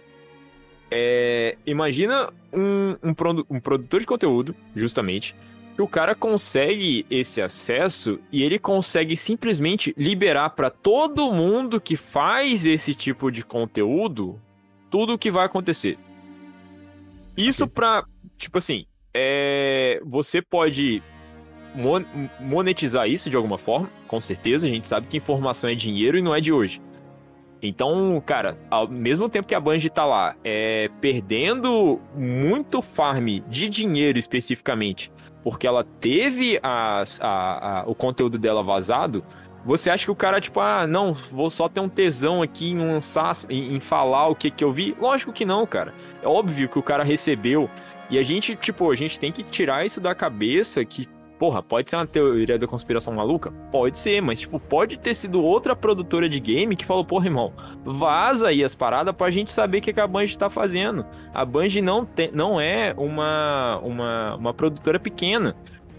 [0.91, 5.36] é, imagina um, um, produ- um produtor de conteúdo, justamente,
[5.75, 11.97] que o cara consegue esse acesso e ele consegue simplesmente liberar para todo mundo que
[11.97, 14.39] faz esse tipo de conteúdo
[14.91, 15.97] tudo o que vai acontecer.
[17.36, 18.05] Isso pra,
[18.38, 21.01] tipo assim, é, você pode
[22.39, 24.67] monetizar isso de alguma forma, com certeza.
[24.67, 26.79] A gente sabe que informação é dinheiro e não é de hoje.
[27.66, 33.70] Então, cara, ao mesmo tempo que a Bungie tá lá é, perdendo muito farm de
[33.70, 35.09] dinheiro especificamente,
[35.41, 39.24] porque ela teve as, a, a, o conteúdo dela vazado,
[39.66, 42.78] você acha que o cara, tipo, ah, não, vou só ter um tesão aqui em
[42.78, 44.93] lançar, em, em falar o que que eu vi?
[44.99, 45.93] Lógico que não, cara.
[46.22, 47.70] É óbvio que o cara recebeu.
[48.09, 51.07] E a gente, tipo, a gente tem que tirar isso da cabeça que
[51.44, 53.52] Porra, pode ser uma teoria da conspiração maluca?
[53.70, 57.52] Pode ser, mas, tipo, pode ter sido outra produtora de game que falou, porra, irmão,
[57.84, 61.06] vaza aí as paradas pra gente saber o que, que a Bungie tá fazendo.
[61.34, 65.54] A Bungie não, não é uma, uma, uma produtora pequena.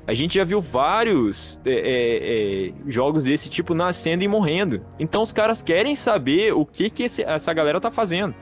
[0.06, 4.80] A gente já viu vários é, é, é, jogos desse tipo nascendo e morrendo.
[4.98, 8.34] Então os caras querem saber o que, que esse, essa galera tá fazendo.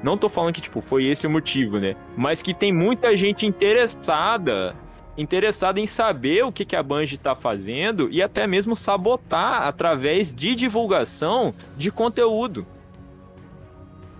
[0.00, 1.96] Não tô falando que, tipo, foi esse o motivo, né?
[2.16, 4.76] Mas que tem muita gente interessada
[5.20, 10.32] interessado em saber o que, que a Bungie está fazendo e até mesmo sabotar através
[10.32, 12.66] de divulgação de conteúdo.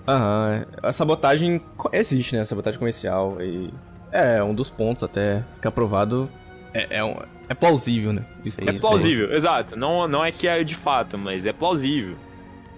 [0.07, 1.61] Aham, a sabotagem
[1.93, 2.43] existe, né?
[2.43, 3.41] A sabotagem comercial.
[3.41, 3.73] E
[4.11, 6.29] é um dos pontos até ficar provado.
[6.75, 7.17] É, é, um,
[7.49, 8.25] é plausível, né?
[8.45, 9.77] Isso, é plausível, exato.
[9.77, 12.17] Não, não é que é de fato, mas é plausível.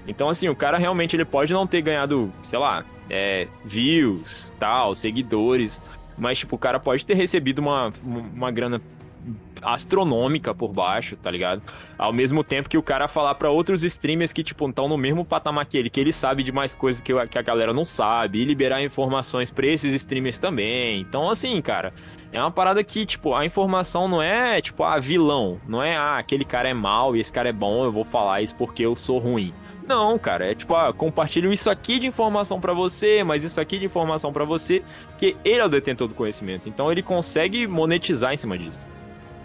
[0.06, 4.94] Então, assim, o cara realmente ele pode não ter ganhado, sei lá, é, views, tal,
[4.94, 5.80] seguidores,
[6.22, 8.80] mas, tipo, o cara pode ter recebido uma, uma grana
[9.62, 11.62] astronômica por baixo, tá ligado?
[11.96, 15.24] Ao mesmo tempo que o cara falar para outros streamers que, tipo, estão no mesmo
[15.24, 18.40] patamar que ele, que ele sabe de mais coisas que, que a galera não sabe,
[18.40, 21.00] e liberar informações pra esses streamers também.
[21.00, 21.94] Então, assim, cara,
[22.32, 25.60] é uma parada que, tipo, a informação não é, tipo, ah, vilão.
[25.66, 28.42] Não é, ah, aquele cara é mal e esse cara é bom, eu vou falar
[28.42, 29.54] isso porque eu sou ruim.
[29.86, 33.78] Não, cara, é tipo, ah, compartilho isso aqui de informação para você, mas isso aqui
[33.78, 34.82] de informação para você,
[35.18, 36.68] que ele é o detentor do conhecimento.
[36.68, 38.86] Então ele consegue monetizar em cima disso.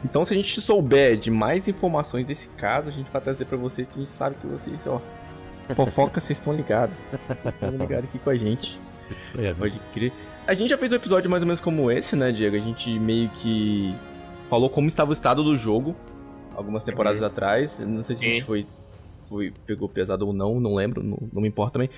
[0.03, 3.57] Então, se a gente souber de mais informações desse caso, a gente vai trazer para
[3.57, 5.01] vocês que a gente sabe que vocês, ó,
[5.69, 6.95] fofoca, vocês estão ligados.
[7.27, 8.79] Vocês estão ligados aqui com a gente.
[9.37, 10.11] É, Pode crer.
[10.45, 12.55] A gente já fez um episódio mais ou menos como esse, né, Diego?
[12.55, 13.93] A gente meio que
[14.47, 15.95] falou como estava o estado do jogo
[16.57, 17.27] algumas temporadas uhum.
[17.27, 17.79] atrás.
[17.79, 18.65] Não sei se a gente foi
[19.27, 21.89] foi, pegou pesado ou não, não lembro, não, não me importa também.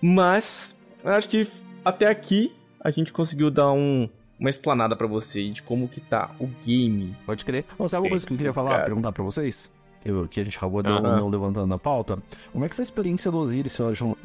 [0.00, 1.46] Mas, acho que
[1.84, 4.08] até aqui a gente conseguiu dar um,
[4.40, 7.14] uma explanada para você de como que tá o game.
[7.26, 7.66] Pode crer.
[7.78, 9.70] Oh, sabe uma coisa que eu queria falar, perguntar para vocês?
[10.02, 12.18] Eu, que a gente acabou não, não levantando na pauta.
[12.50, 13.76] Como é que foi a experiência do Osiris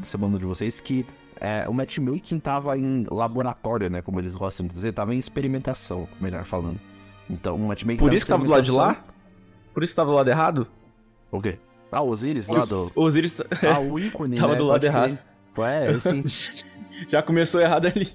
[0.02, 1.06] semana de vocês que
[1.42, 4.02] é, o matchmaking tava em laboratório, né?
[4.02, 6.80] Como eles gostam de dizer, tava em experimentação, melhor falando.
[7.30, 8.00] Então, o matchmaking.
[8.00, 9.04] Por isso que tava do lado de lá?
[9.74, 10.68] Por isso que tava do lado errado?
[11.30, 11.60] O quê?
[11.92, 12.92] Ah, o Osiris lá do.
[12.96, 13.40] O Osiris.
[13.42, 14.36] Ah, o ícone.
[14.40, 14.58] Tava né?
[14.58, 15.20] do lado Pode errado.
[15.60, 16.24] É, assim.
[17.08, 18.12] Já começou errado ali.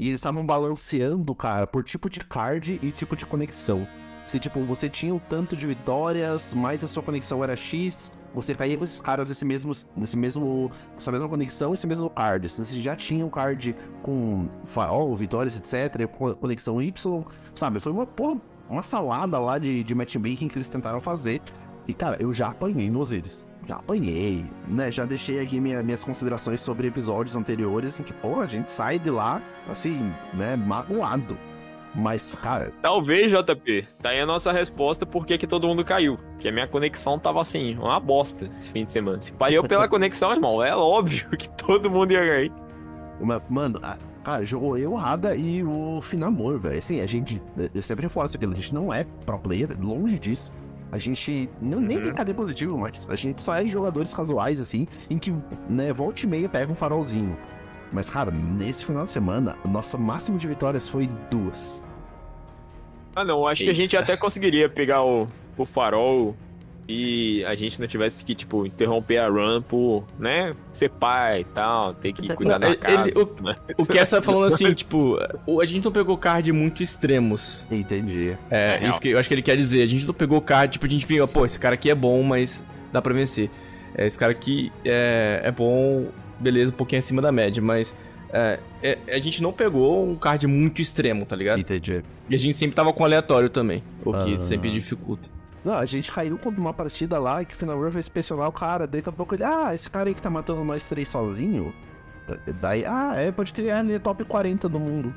[0.00, 3.86] E eles estavam balanceando, cara, por tipo de card e tipo de conexão.
[4.24, 8.54] Se, tipo, você tinha o tanto de vitórias, mas a sua conexão era X, você
[8.54, 12.48] caía com esses caras nesse mesmo, nesse mesmo, essa mesma conexão, esse mesmo card.
[12.48, 16.08] Se você já tinha um card com farol, vitórias, etc,
[16.40, 17.24] conexão Y,
[17.54, 17.78] sabe?
[17.78, 18.40] Foi uma porra,
[18.70, 21.42] uma salada lá de, de matchmaking que eles tentaram fazer.
[21.86, 23.44] E, cara, eu já apanhei no Osiris.
[23.70, 24.90] Já apanhei, né?
[24.90, 28.98] Já deixei aqui minha, minhas considerações sobre episódios anteriores em que, pô, a gente sai
[28.98, 31.38] de lá, assim, né, magoado.
[31.94, 32.72] Mas, cara.
[32.82, 33.86] Talvez, JP.
[34.02, 36.18] Tá aí a nossa resposta por que todo mundo caiu.
[36.32, 39.20] Porque a minha conexão tava assim, uma bosta esse fim de semana.
[39.20, 42.52] Se pariu pela conexão, irmão, é óbvio que todo mundo ia cair.
[43.48, 43.80] Mano,
[44.24, 46.78] cara, jogou eu, Rada e o Finamor, velho.
[46.78, 47.40] Assim, a gente.
[47.72, 50.50] Eu sempre reforço aquilo, a gente não é pro player, longe disso.
[50.92, 52.02] A gente não, nem uhum.
[52.02, 55.32] tem KD positivo, mas a gente só é jogadores casuais, assim, em que,
[55.68, 57.36] né, volta e meia pega um farolzinho.
[57.92, 61.82] Mas, cara, nesse final de semana, nossa máximo de vitórias foi duas.
[63.14, 63.72] Ah, não, acho Eita.
[63.72, 65.26] que a gente até conseguiria pegar o,
[65.56, 66.36] o farol
[66.90, 71.44] e a gente não tivesse que, tipo, interromper a run por, né, ser pai e
[71.44, 73.08] tal, ter que cuidar da casa.
[73.08, 73.54] Ele, o, né?
[73.78, 75.16] o que essa falando assim, tipo,
[75.60, 77.64] a gente não pegou card muito extremos.
[77.70, 78.36] Entendi.
[78.50, 79.84] É, é isso que eu acho que ele quer dizer.
[79.84, 82.24] A gente não pegou card, tipo, a gente viu, pô, esse cara aqui é bom,
[82.24, 83.48] mas dá pra vencer.
[83.94, 86.08] É, esse cara aqui é, é bom,
[86.40, 87.96] beleza, um pouquinho acima da média, mas
[88.32, 91.60] é, é, a gente não pegou um card muito extremo, tá ligado?
[91.60, 92.02] Entendi.
[92.28, 94.40] E a gente sempre tava com aleatório também, o que ah.
[94.40, 95.30] sempre dificulta.
[95.64, 98.52] Não, a gente caiu contra uma partida lá que o Final River vai inspecionar o
[98.52, 98.86] cara.
[98.86, 101.74] Daí daqui a pouco ele, ah, esse cara aí que tá matando nós três sozinho.
[102.60, 105.14] Daí, ah, é, pode ter, ele é top 40 do mundo.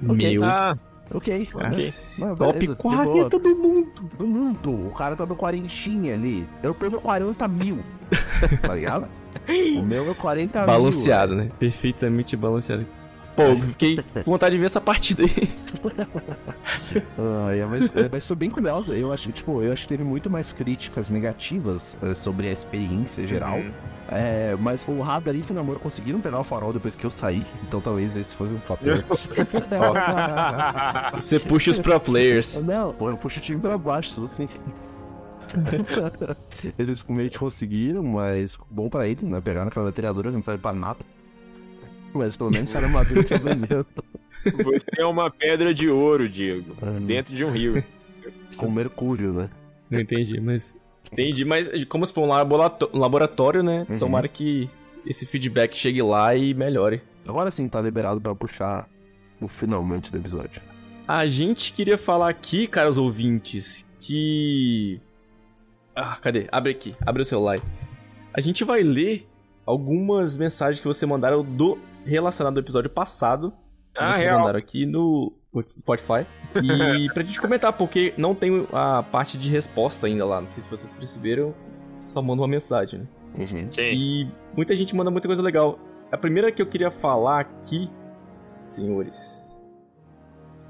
[0.00, 0.44] Meu.
[0.44, 0.76] Ah,
[1.14, 1.90] Ok, Ah, ok.
[2.18, 4.10] Não, Top beleza, de 40 do mundo.
[4.18, 4.86] Do mundo.
[4.88, 6.48] O cara tá no quarentinha ali.
[6.62, 7.80] Eu pego 40 mil.
[8.62, 9.08] tá ligado?
[9.78, 10.66] O meu é 40 mil.
[10.66, 11.48] Balanceado, né?
[11.58, 12.86] Perfeitamente balanceado.
[13.34, 15.30] Pô, fiquei com vontade de ver essa partida aí.
[17.18, 18.94] Ah, mas, é, mas foi bem curiosa.
[18.94, 23.26] Eu acho, tipo, eu acho que teve muito mais críticas negativas eh, sobre a experiência
[23.26, 23.58] geral.
[23.58, 23.72] Uhum.
[24.08, 27.44] É, mas o Radar e o Namor conseguiram pegar o farol depois que eu saí.
[27.66, 29.04] Então talvez esse fosse um fator.
[31.14, 32.60] Você puxa os pro players.
[32.60, 34.48] Não, pô, eu puxo o time pra baixo, assim.
[36.78, 39.40] eles meio que conseguiram, mas bom pra eles, né?
[39.40, 41.00] Pegaram aquela bateriadora que não serve pra nada.
[42.12, 43.86] Mas pelo menos era uma vida de alimento
[44.64, 46.76] Você é uma pedra de ouro, Diego.
[46.82, 47.82] Ah, Dentro de um rio.
[48.56, 49.48] com mercúrio, né?
[49.90, 50.76] Não entendi, mas.
[51.12, 53.86] Entendi, mas como se for um laboratório, né?
[53.88, 53.98] Uhum.
[53.98, 54.70] Tomara que
[55.04, 57.02] esse feedback chegue lá e melhore.
[57.28, 58.88] Agora sim tá liberado pra puxar
[59.38, 60.62] o finalmente do episódio.
[61.06, 65.00] A gente queria falar aqui, caros ouvintes, que.
[65.94, 66.46] Ah, cadê?
[66.50, 67.54] Abre aqui, abre o celular.
[67.54, 67.62] aí.
[68.32, 69.28] A gente vai ler
[69.66, 73.52] algumas mensagens que você mandaram do relacionado ao episódio passado.
[73.94, 74.38] que Ah, vocês real.
[74.40, 75.32] mandaram aqui no
[75.68, 76.26] Spotify.
[76.62, 80.40] E pra gente comentar, porque não tem a parte de resposta ainda lá.
[80.40, 81.54] Não sei se vocês perceberam.
[82.06, 83.06] Só manda uma mensagem, né?
[83.38, 83.72] Uhum.
[83.72, 83.82] Sim.
[83.92, 85.78] E muita gente manda muita coisa legal.
[86.10, 87.88] A primeira que eu queria falar aqui,
[88.62, 89.62] senhores,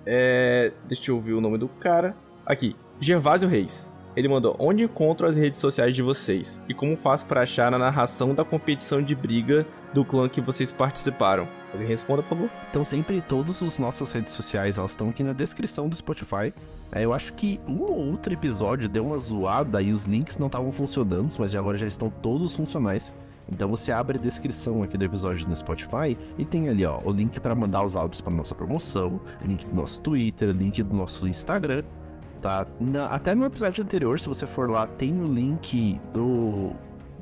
[0.07, 0.73] é.
[0.87, 2.17] Deixa eu ver o nome do cara.
[2.45, 3.91] Aqui, Gervásio Reis.
[4.17, 6.61] Ele mandou: Onde encontro as redes sociais de vocês?
[6.69, 10.71] E como faço para achar na narração da competição de briga do clã que vocês
[10.71, 11.49] participaram?
[11.73, 12.51] Alguém responda, por favor.
[12.71, 16.53] Então sempre todas as nossas redes sociais elas estão aqui na descrição do Spotify.
[16.95, 20.49] É, eu acho que um ou outro episódio deu uma zoada e os links não
[20.49, 23.13] estavam funcionando, mas agora já estão todos funcionais.
[23.51, 27.11] Então você abre a descrição aqui do episódio no Spotify e tem ali ó o
[27.11, 31.27] link para mandar os áudios para nossa promoção, link do nosso Twitter, link do nosso
[31.27, 31.83] Instagram,
[32.43, 32.67] tá?
[32.81, 36.73] Na- até no episódio anterior, se você for lá, tem o link do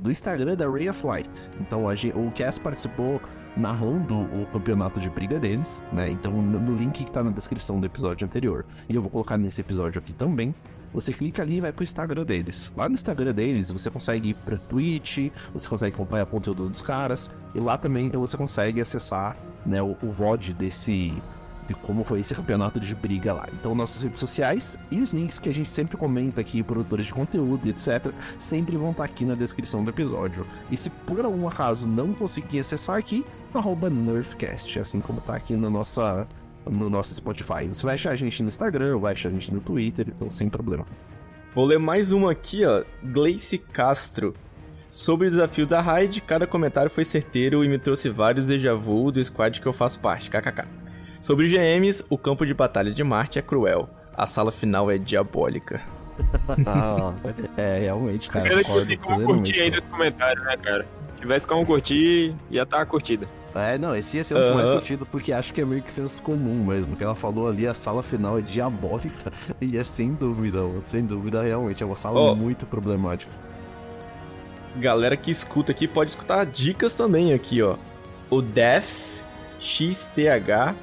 [0.00, 1.28] do Instagram da Ray of Light.
[1.60, 3.20] Então a o Cass participou
[3.54, 6.08] narrando o campeonato de briga deles, né?
[6.10, 8.64] Então no no link que tá na descrição do episódio anterior.
[8.88, 10.54] E eu vou colocar nesse episódio aqui também.
[10.92, 12.72] Você clica ali e vai pro Instagram deles.
[12.76, 16.82] Lá no Instagram deles, você consegue ir pra Twitch, você consegue acompanhar o conteúdo dos
[16.82, 21.14] caras, e lá também você consegue acessar né, o, o VOD desse.
[21.70, 23.48] De como foi esse campeonato de briga lá.
[23.52, 27.14] Então, nossas redes sociais e os links que a gente sempre comenta aqui, produtores de
[27.14, 30.44] conteúdo, etc., sempre vão estar aqui na descrição do episódio.
[30.68, 35.54] E se por algum acaso não conseguir acessar aqui, arroba Nerfcast, assim como tá aqui
[35.54, 36.26] na nossa,
[36.68, 37.68] no nosso Spotify.
[37.68, 40.48] Você vai achar a gente no Instagram, vai achar a gente no Twitter, então sem
[40.48, 40.84] problema.
[41.54, 42.82] Vou ler mais uma aqui, ó.
[43.00, 44.34] Gleice Castro.
[44.90, 49.12] Sobre o desafio da raid, cada comentário foi certeiro e me trouxe vários déjà vu
[49.12, 50.28] do squad que eu faço parte.
[50.28, 50.89] KKK.
[51.20, 53.88] Sobre GMs, o campo de batalha de Marte é cruel.
[54.16, 55.82] A sala final é diabólica.
[56.66, 57.14] Ah,
[57.56, 58.48] é, realmente, cara.
[58.48, 60.86] Que concordo plenamente curtir aí nesse comentário, né, cara?
[61.08, 63.26] Se tivesse como curtir, ia estar tá curtida.
[63.54, 64.78] É, não, esse ia ser um dos mais Aham.
[64.78, 66.96] curtidos, porque acho que é meio que senso comum mesmo.
[66.96, 69.32] Que ela falou ali, a sala final é diabólica.
[69.60, 71.82] E é sem dúvida, mano, sem dúvida, realmente.
[71.82, 72.34] É uma sala Ó.
[72.34, 73.32] muito problemática.
[74.76, 77.76] Galera que escuta aqui pode escutar dicas também aqui, ó.
[78.30, 79.20] O Def
[79.58, 80.76] XTH.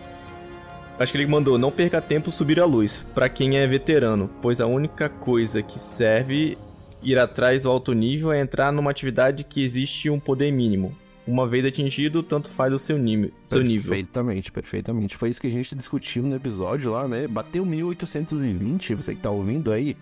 [1.00, 4.60] Acho que ele mandou, não perca tempo subir a luz, pra quem é veterano, pois
[4.60, 6.58] a única coisa que serve
[7.04, 10.98] ir atrás do alto nível é entrar numa atividade que existe um poder mínimo.
[11.28, 13.32] Uma vez atingido, tanto faz o seu nível.
[13.89, 15.18] Perfeitamente, perfeitamente.
[15.18, 17.28] Foi isso que a gente discutiu no episódio lá, né?
[17.28, 19.95] Bateu 1820, você que tá ouvindo aí.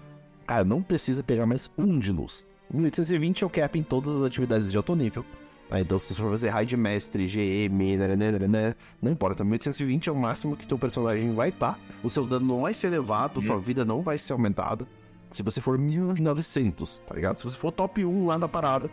[0.47, 2.47] Cara, não precisa pegar mais um de luz.
[2.71, 5.25] 1820 é o cap em todas as atividades de alto nível.
[5.69, 5.79] Tá?
[5.79, 9.43] Então, se você for fazer raid mestre, GM, né, né, né, né, não importa.
[9.43, 11.79] 1820 é o máximo que teu personagem vai estar.
[12.03, 14.85] O seu dano não vai ser elevado, sua vida não vai ser aumentada.
[15.31, 17.37] Se você for 1900, tá ligado?
[17.37, 18.89] Se você for top 1 lá na parada,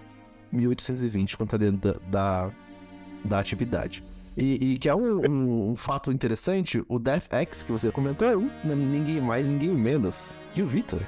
[0.51, 2.51] 1820 quando tá dentro da, da,
[3.25, 4.03] da atividade.
[4.37, 8.27] E, e que é um, um- um fato interessante, o Death X que você comentou
[8.27, 11.01] é um, ninguém mais, ninguém menos que o Victor.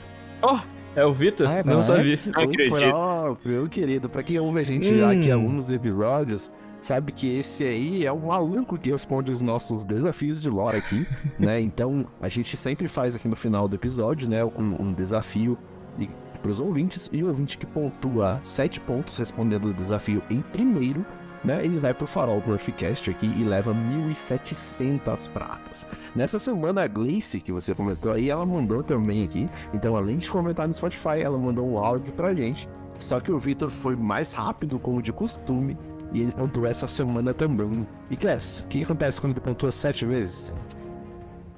[0.43, 0.59] Oh,
[0.97, 1.49] É o Vitor?
[1.51, 1.83] É, não é.
[1.83, 2.19] sabia.
[2.27, 2.79] Não acredito.
[2.79, 4.09] próprio, meu querido.
[4.09, 5.41] Pra quem ouve a gente já aqui há Hum.
[5.43, 10.49] alguns episódios, sabe que esse aí é o maluco que responde os nossos desafios de
[10.51, 11.07] lore aqui,
[11.39, 11.61] né?
[11.61, 15.59] Então, a gente sempre faz aqui no final do episódio, né, um, um desafio
[15.99, 16.09] de,
[16.43, 21.05] pros ouvintes, e o ouvinte que pontua sete pontos respondendo o desafio em primeiro,
[21.45, 25.87] né, ele vai pro Farol Murphycast aqui e leva 1.700 pratas.
[26.15, 29.49] Nessa semana, a Gleice, que você comentou aí, ela mandou também aqui.
[29.73, 32.69] Então, além de comentar no Spotify, ela mandou um áudio pra gente.
[32.99, 35.77] Só que o Victor foi mais rápido, como de costume,
[36.13, 37.87] e ele pontuou essa semana também.
[38.11, 40.55] E Class, o que acontece quando ele pontua sete vezes?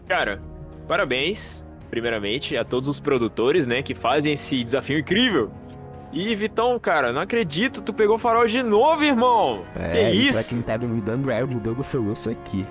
[0.06, 0.40] cara,
[0.86, 5.50] parabéns, primeiramente, a todos os produtores, né, que fazem esse desafio incrível.
[6.16, 9.66] E Vitão, cara, não acredito, tu pegou farol de novo, irmão.
[9.74, 10.38] É, que isso?
[10.38, 12.66] pra quem tá duvidando, é o Douglas Felusso aqui.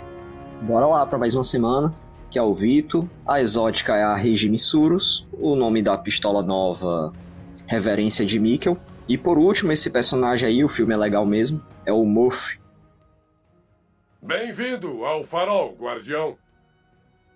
[0.63, 1.93] Bora lá para mais uma semana,
[2.31, 3.07] que é o Vito.
[3.23, 5.27] A exótica é a Regime Surus.
[5.31, 7.13] O nome da pistola nova,
[7.67, 8.79] Reverência de Mikkel.
[9.07, 12.59] E por último, esse personagem aí, o filme é legal mesmo, é o Murphy.
[14.23, 16.35] Bem-vindo ao Farol, Guardião.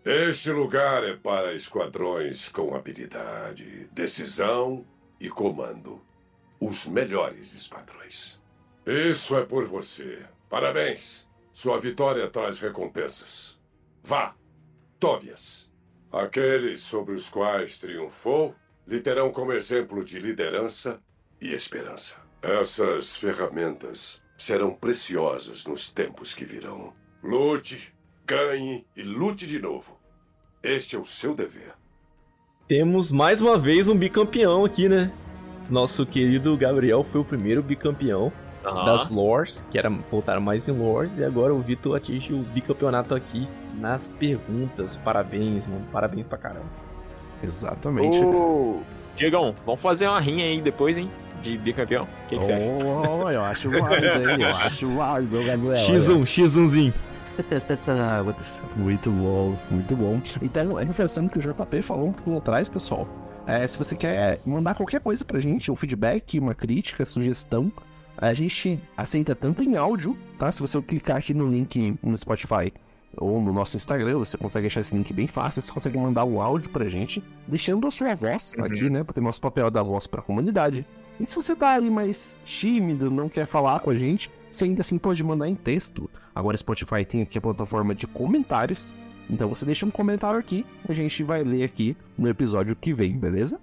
[0.04, 4.84] Este lugar é para esquadrões com habilidade, decisão
[5.20, 6.02] e comando.
[6.60, 8.42] Os melhores esquadrões.
[8.86, 10.26] Isso é por você.
[10.50, 11.28] Parabéns.
[11.54, 13.60] Sua vitória traz recompensas.
[14.04, 14.36] Vá,
[15.00, 15.72] Tobias.
[16.12, 18.56] Aqueles sobre os quais triunfou
[18.88, 21.02] lhe terão como exemplo de liderança
[21.40, 22.18] e esperança.
[22.42, 26.94] Essas ferramentas serão preciosas nos tempos que virão.
[27.22, 27.94] Lute,
[28.26, 30.00] ganhe e lute de novo.
[30.64, 31.74] Este é o seu dever.
[32.70, 35.12] Temos mais uma vez um bicampeão aqui, né?
[35.68, 38.32] Nosso querido Gabriel foi o primeiro bicampeão
[38.86, 43.16] das lores, que era voltaram mais em lores, e agora o Vitor atinge o bicampeonato
[43.16, 43.48] aqui
[43.80, 45.00] nas perguntas.
[45.00, 45.84] Parabéns, mano.
[45.92, 46.68] Parabéns pra caramba.
[47.42, 48.24] Exatamente.
[48.24, 48.82] Ô,
[49.16, 51.10] Diegão, vamos fazer uma rinha aí depois, hein?
[51.42, 52.04] De bicampeão.
[52.04, 52.66] O que, que você acha?
[52.66, 54.42] Oh, eu acho válido, hein?
[54.42, 55.74] Eu acho válido, Gabriel.
[55.74, 56.94] X1, X1zinho.
[58.76, 60.22] Muito bom, muito bom.
[60.42, 63.08] Então, reforçando que o JP falou um pouco atrás, pessoal.
[63.48, 67.72] É, se você quer mandar qualquer coisa pra gente, um feedback, uma crítica, sugestão,
[68.18, 70.52] a gente aceita tanto em áudio, tá?
[70.52, 72.72] Se você clicar aqui no link no Spotify
[73.18, 76.40] ou no nosso Instagram, você consegue achar esse link bem fácil, você consegue mandar um
[76.42, 79.04] áudio pra gente, deixando a sua voz aqui, né?
[79.04, 80.86] Porque nosso papel é dar voz pra comunidade.
[81.20, 84.82] E se você tá ali mais tímido, não quer falar com a gente, você ainda
[84.82, 86.10] assim pode mandar em texto.
[86.36, 88.94] Agora Spotify tem aqui a plataforma de comentários.
[89.30, 93.18] Então você deixa um comentário aqui, a gente vai ler aqui no episódio que vem,
[93.18, 93.60] beleza?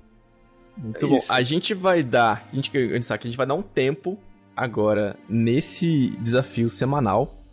[0.76, 1.18] Muito É bom.
[1.28, 2.47] A gente vai dar.
[2.51, 4.18] A gente, a gente sabe que a gente vai dar um tempo
[4.57, 7.44] agora nesse desafio semanal.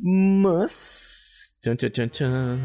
[0.00, 1.54] Mas.
[1.62, 2.58] Tchan, tchan, tchan, tchan.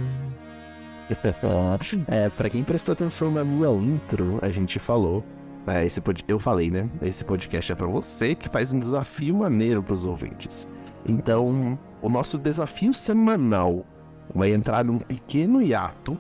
[2.08, 5.24] é, pra quem prestou atenção na minha intro, a gente falou.
[5.70, 6.24] É, esse pod...
[6.28, 6.90] Eu falei, né?
[7.02, 10.68] Esse podcast é pra você que faz um desafio maneiro pros ouvintes.
[11.06, 13.86] Então, o nosso desafio semanal
[14.34, 16.18] vai entrar num pequeno hiato,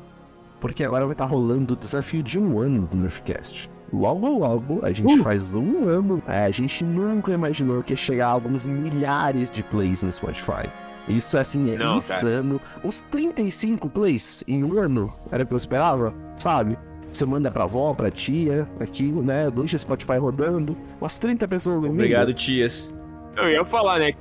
[0.59, 3.69] porque agora vai estar rolando o desafio de um ano do Nerfcast.
[3.91, 6.21] Logo, logo, a gente faz um ano.
[6.27, 10.69] É, a gente nunca imaginou que ia chegar a alguns milhares de plays no Spotify.
[11.07, 12.29] Isso, assim, é Não, cara.
[12.29, 12.61] insano.
[12.83, 16.77] Os 35 plays em um ano era o que eu esperava, sabe?
[17.12, 19.49] Você manda pra avó, pra tia, aqui, né?
[19.51, 20.78] Deixa o Spotify rodando.
[21.01, 21.93] Umas 30 pessoas ouvindo.
[21.93, 22.95] Obrigado, tias.
[23.36, 24.14] Eu ia falar, né?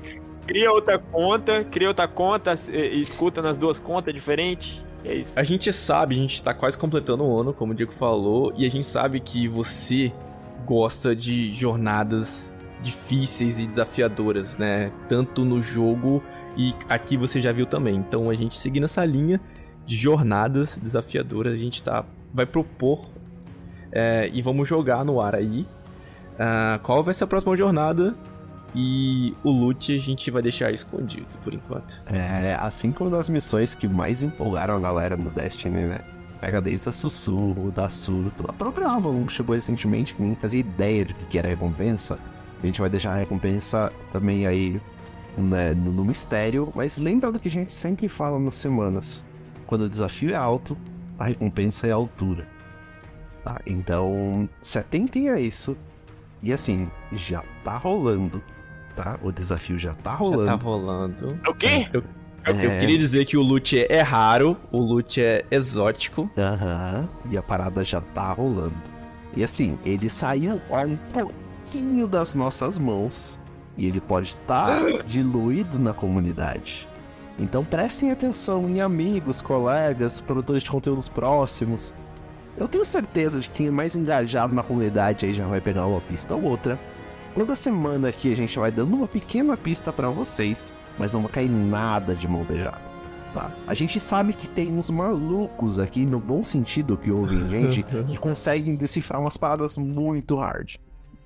[0.46, 4.82] Cria outra conta, cria outra conta, e- e escuta nas duas contas diferentes.
[5.04, 5.38] É isso.
[5.38, 8.64] A gente sabe, a gente tá quase completando o ano, como o Diego falou, e
[8.66, 10.12] a gente sabe que você
[10.66, 14.90] gosta de jornadas difíceis e desafiadoras, né?
[15.08, 16.22] Tanto no jogo
[16.56, 17.96] e aqui você já viu também.
[17.96, 19.40] Então a gente seguindo essa linha
[19.84, 23.06] de jornadas desafiadoras, a gente tá vai propor
[23.92, 25.66] é, e vamos jogar no ar aí.
[26.38, 28.14] ah, qual vai ser a próxima jornada?
[28.74, 32.02] E o loot a gente vai deixar escondido por enquanto.
[32.06, 36.00] É, assim como das missões que mais empolgaram a galera no Destiny, né?
[36.40, 38.44] Pega desde a Sussurro, da Surto.
[38.48, 42.18] A própria Avalon que chegou recentemente, que nem fazia ideia de que era a recompensa.
[42.62, 44.80] A gente vai deixar a recompensa também aí
[45.36, 46.70] né, no, no mistério.
[46.74, 49.26] Mas lembra do que a gente sempre fala nas semanas.
[49.66, 50.76] Quando o desafio é alto,
[51.18, 52.46] a recompensa é a altura.
[53.42, 53.58] Tá?
[53.66, 55.76] Então, se atentem a isso.
[56.42, 58.42] E assim, já tá rolando.
[58.94, 59.18] Tá?
[59.22, 60.46] O desafio já tá rolando.
[60.46, 61.38] Já tá rolando.
[61.44, 61.88] É o quê?
[61.92, 62.02] Eu,
[62.46, 62.78] eu- eu É.
[62.80, 66.30] queria dizer que o loot é, é raro, o loot é exótico.
[66.38, 68.74] Aham, e a parada já tá rolando.
[69.36, 73.38] E assim, ele saiu um pouquinho das nossas mãos
[73.76, 76.88] e ele pode estar diluído na comunidade.
[77.38, 81.94] Então prestem atenção em amigos, colegas, produtores de conteúdos próximos.
[82.56, 85.86] Eu tenho certeza de que quem é mais engajado na comunidade aí já vai pegar
[85.86, 86.78] uma pista ou outra.
[87.34, 91.30] Toda semana aqui a gente vai dando uma pequena pista pra vocês, mas não vai
[91.30, 92.80] cair nada de mão beijada.
[93.32, 93.52] Tá.
[93.66, 98.16] A gente sabe que tem uns malucos aqui, no bom sentido que ouvem gente, que
[98.16, 100.76] conseguem decifrar umas paradas muito hard.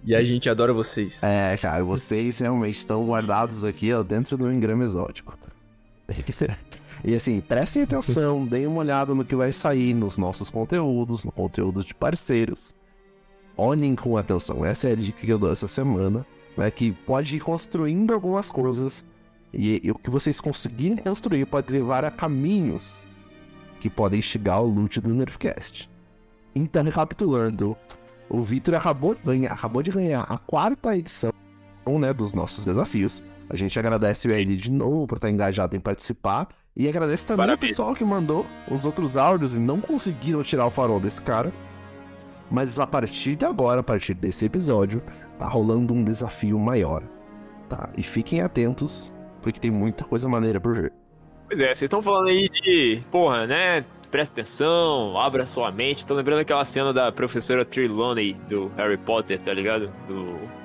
[0.04, 1.22] E a gente adora vocês.
[1.22, 5.32] É, cara, vocês realmente estão guardados aqui, ó, dentro do engrama exótico.
[7.04, 11.32] e assim, prestem atenção, deem uma olhada no que vai sair nos nossos conteúdos, no
[11.32, 12.74] conteúdo de parceiros.
[13.56, 16.70] Olhem com atenção, essa é a dica que eu dou essa semana, né?
[16.70, 19.04] Que pode ir construindo algumas coisas
[19.52, 23.06] e, e o que vocês conseguirem construir pode levar a caminhos
[23.80, 25.90] que podem instigar o loot do Nerfcast.
[26.54, 27.76] Então, recapitulando,
[28.28, 31.32] o Vitor acabou, de ganhar- acabou de ganhar a quarta edição
[31.98, 33.22] né, dos nossos desafios.
[33.52, 36.48] A gente agradece ele de novo por estar engajado em participar.
[36.74, 40.70] E agradece também o pessoal que mandou os outros áudios e não conseguiram tirar o
[40.70, 41.52] farol desse cara.
[42.50, 45.02] Mas a partir de agora, a partir desse episódio,
[45.38, 47.02] tá rolando um desafio maior.
[47.68, 47.90] Tá?
[47.96, 50.92] E fiquem atentos, porque tem muita coisa maneira por vir.
[51.46, 53.84] Pois é, vocês estão falando aí de, porra, né?
[54.10, 56.06] Presta atenção, abra sua mente.
[56.06, 59.90] Tô lembrando aquela cena da professora Trelawney do Harry Potter, tá ligado?
[60.08, 60.61] Do...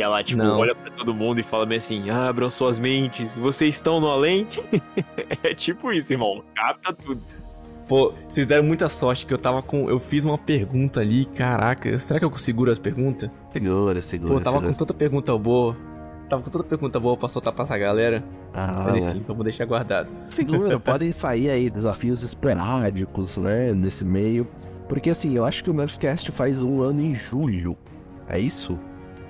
[0.00, 0.58] Que ela, tipo, Não.
[0.58, 4.48] olha pra todo mundo e fala bem assim: abram suas mentes, vocês estão no além?
[5.44, 6.42] é tipo isso, irmão.
[6.56, 7.22] Capta tudo.
[7.86, 9.90] Pô, vocês deram muita sorte que eu tava com.
[9.90, 11.98] Eu fiz uma pergunta ali, caraca.
[11.98, 13.28] Será que eu seguro as perguntas?
[13.52, 14.32] Segura, segura.
[14.32, 14.72] Pô, eu tava segura.
[14.72, 15.76] com tanta pergunta boa.
[16.30, 18.24] Tava com tanta pergunta boa pra soltar pra essa galera.
[18.54, 19.10] Ah, Mas né?
[19.10, 20.08] enfim, vamos deixar guardado.
[20.28, 24.46] Segura, podem sair aí desafios esporádicos, né, nesse meio.
[24.88, 27.76] Porque assim, eu acho que o Nerfcast faz um ano em julho.
[28.26, 28.78] É isso?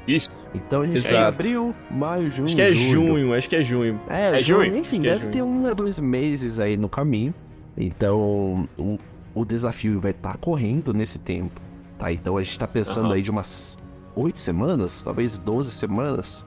[0.06, 0.30] Isso.
[0.54, 2.46] Então a gente tem abril, maio, junho.
[2.46, 3.06] Acho que é julho.
[3.06, 4.00] junho, acho que é junho.
[4.08, 4.64] É, É junho.
[4.70, 5.30] junho, Enfim, é deve junho.
[5.32, 7.32] ter um a dois meses aí no caminho.
[7.76, 8.98] Então, o,
[9.34, 11.60] o desafio vai estar correndo nesse tempo.
[11.98, 12.12] Tá?
[12.12, 13.14] Então a gente tá pensando Aham.
[13.14, 13.78] aí de umas
[14.16, 16.44] oito semanas, talvez 12 semanas.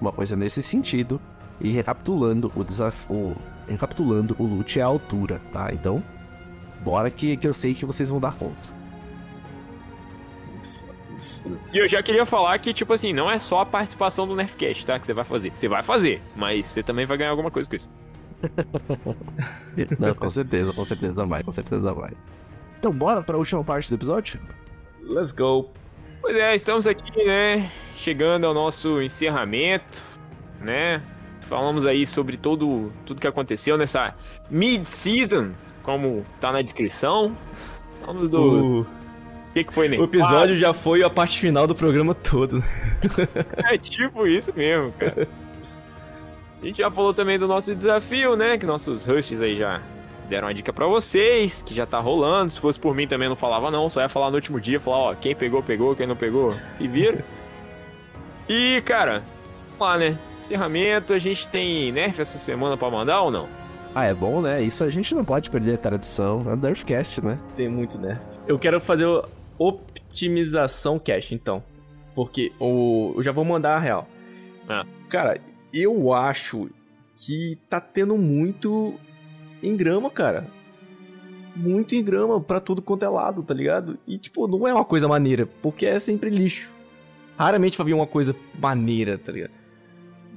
[0.00, 1.18] Uma coisa nesse sentido.
[1.58, 3.34] E recapitulando o desafio.
[3.66, 5.72] Recapitulando, o loot é a altura, tá?
[5.72, 6.02] Então,
[6.84, 8.75] bora que, que eu sei que vocês vão dar conta.
[11.72, 14.86] E eu já queria falar que, tipo assim, não é só a participação do Nerfcast,
[14.86, 14.98] tá?
[14.98, 15.50] Que você vai fazer.
[15.54, 17.90] Você vai fazer, mas você também vai ganhar alguma coisa com isso.
[19.98, 22.12] Não, com certeza, com certeza vai, com certeza vai.
[22.78, 24.40] Então, bora pra última parte do episódio?
[25.02, 25.70] Let's go.
[26.20, 27.70] Pois é, estamos aqui, né?
[27.94, 30.04] Chegando ao nosso encerramento,
[30.60, 31.02] né?
[31.42, 34.14] Falamos aí sobre todo, tudo que aconteceu nessa
[34.50, 35.52] mid-season,
[35.82, 37.36] como tá na descrição.
[38.00, 38.86] Falamos do O,
[39.56, 39.96] que, que foi, né?
[39.96, 42.62] o episódio já foi a parte final do programa todo.
[43.64, 45.26] É tipo isso mesmo, cara.
[46.62, 48.58] A gente já falou também do nosso desafio, né?
[48.58, 49.80] Que nossos hosts aí já
[50.28, 52.50] deram uma dica pra vocês, que já tá rolando.
[52.50, 54.96] Se fosse por mim também não falava não, só ia falar no último dia, falar,
[54.96, 57.24] ó, quem pegou, pegou, quem não pegou, se vira.
[58.48, 59.22] E, cara,
[59.78, 60.18] vamos lá, né?
[60.40, 63.48] Encerramento, a gente tem Nerf essa semana pra mandar ou não?
[63.94, 64.62] Ah, é bom, né?
[64.62, 66.44] Isso a gente não pode perder a tradição.
[66.46, 67.38] É o Nerfcast, né?
[67.54, 68.22] Tem muito nerf.
[68.46, 69.24] Eu quero fazer o
[69.58, 71.62] optimização cache, então.
[72.14, 74.08] Porque o, eu já vou mandar a real.
[74.68, 74.84] Ah.
[75.08, 75.38] Cara,
[75.72, 76.68] eu acho
[77.16, 78.94] que tá tendo muito
[79.62, 80.46] engrama, cara.
[81.54, 83.98] Muito engrama pra tudo quanto é lado, tá ligado?
[84.06, 86.70] E, tipo, não é uma coisa maneira, porque é sempre lixo.
[87.38, 89.50] Raramente vai vir uma coisa maneira, tá ligado?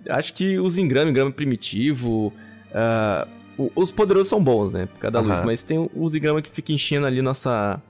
[0.09, 2.34] Acho que os engramas, engrama primitivo.
[3.57, 4.86] o- os poderosos são bons, né?
[4.86, 5.39] Por cada luz.
[5.39, 5.45] Aham.
[5.45, 7.81] Mas tem os engramas que ficam enchendo ali nossa.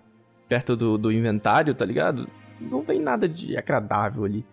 [0.49, 2.27] Perto do, do inventário, tá ligado?
[2.59, 4.45] Não vem nada de agradável ali.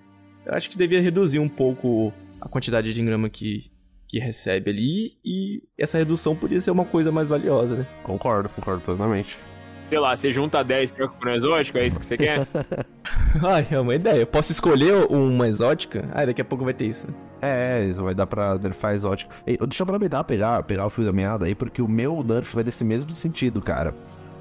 [0.45, 3.71] Eu acho que devia reduzir um pouco a quantidade de engrama que,
[4.07, 5.19] que recebe ali.
[5.25, 7.87] E essa redução podia ser uma coisa mais valiosa, né?
[8.05, 9.39] Concordo, concordo plenamente.
[9.87, 12.47] Sei lá, você junta 10 troca por um exótico, é isso que você quer?
[13.43, 14.21] Ai, é uma ideia.
[14.21, 16.09] Eu posso escolher uma exótica?
[16.13, 17.07] Ah, daqui a pouco vai ter isso.
[17.41, 19.33] É, isso vai dar pra nerfar exótico.
[19.47, 22.53] Ei, deixa eu aproveitar pegar, pegar o fio da meada aí, porque o meu nerf
[22.53, 23.95] vai nesse mesmo sentido, cara.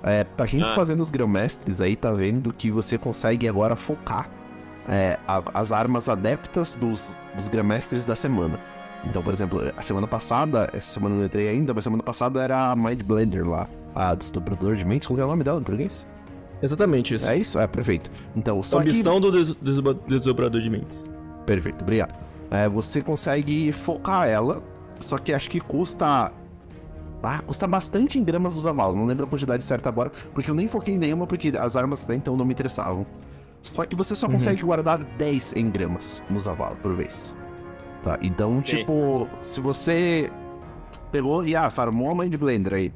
[0.08, 0.76] É, pra quem tá Ah.
[0.76, 4.30] fazendo os grão-mestres aí, tá vendo que você consegue agora focar
[4.88, 8.60] é, a- as armas adeptas dos, dos grão-mestres da semana.
[9.04, 12.40] Então, por exemplo, a semana passada, essa semana eu não entrei ainda, mas semana passada
[12.40, 15.08] era a Mind Blender lá, a desdobrador de mentes.
[15.08, 16.06] Qual é o nome dela em português?
[16.62, 17.28] Exatamente isso.
[17.28, 17.58] É isso?
[17.60, 18.12] É, perfeito.
[18.36, 18.88] Então, só a que...
[18.90, 21.10] missão do des- desdobra- desdobrador de mentes.
[21.48, 22.14] Perfeito, obrigado.
[22.52, 24.62] É, você consegue focar ela,
[25.00, 26.32] só que acho que custa.
[27.28, 28.96] Ah, custa bastante em gramas dos avalos.
[28.96, 32.04] Não lembro a quantidade certa agora, porque eu nem foquei em nenhuma, porque as armas
[32.04, 33.06] até então não me interessavam.
[33.64, 34.34] Só que você só Uhum.
[34.34, 37.36] consegue guardar 10 em gramas nos avalos por vez.
[38.04, 38.20] Tá?
[38.22, 38.78] Então, Sim.
[38.78, 40.30] tipo, se você
[41.12, 42.94] pegou e ah, farmou a Mind Blender aí.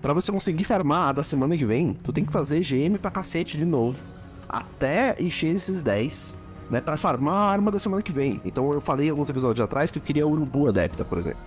[0.00, 3.10] Pra você conseguir farmar a da semana que vem, tu tem que fazer GM pra
[3.12, 4.02] cacete de novo.
[4.48, 6.36] Até encher esses 10
[6.68, 8.40] né, para farmar a arma da semana que vem.
[8.44, 11.38] Então eu falei alguns episódios atrás que eu queria Urubu Adepta, por exemplo.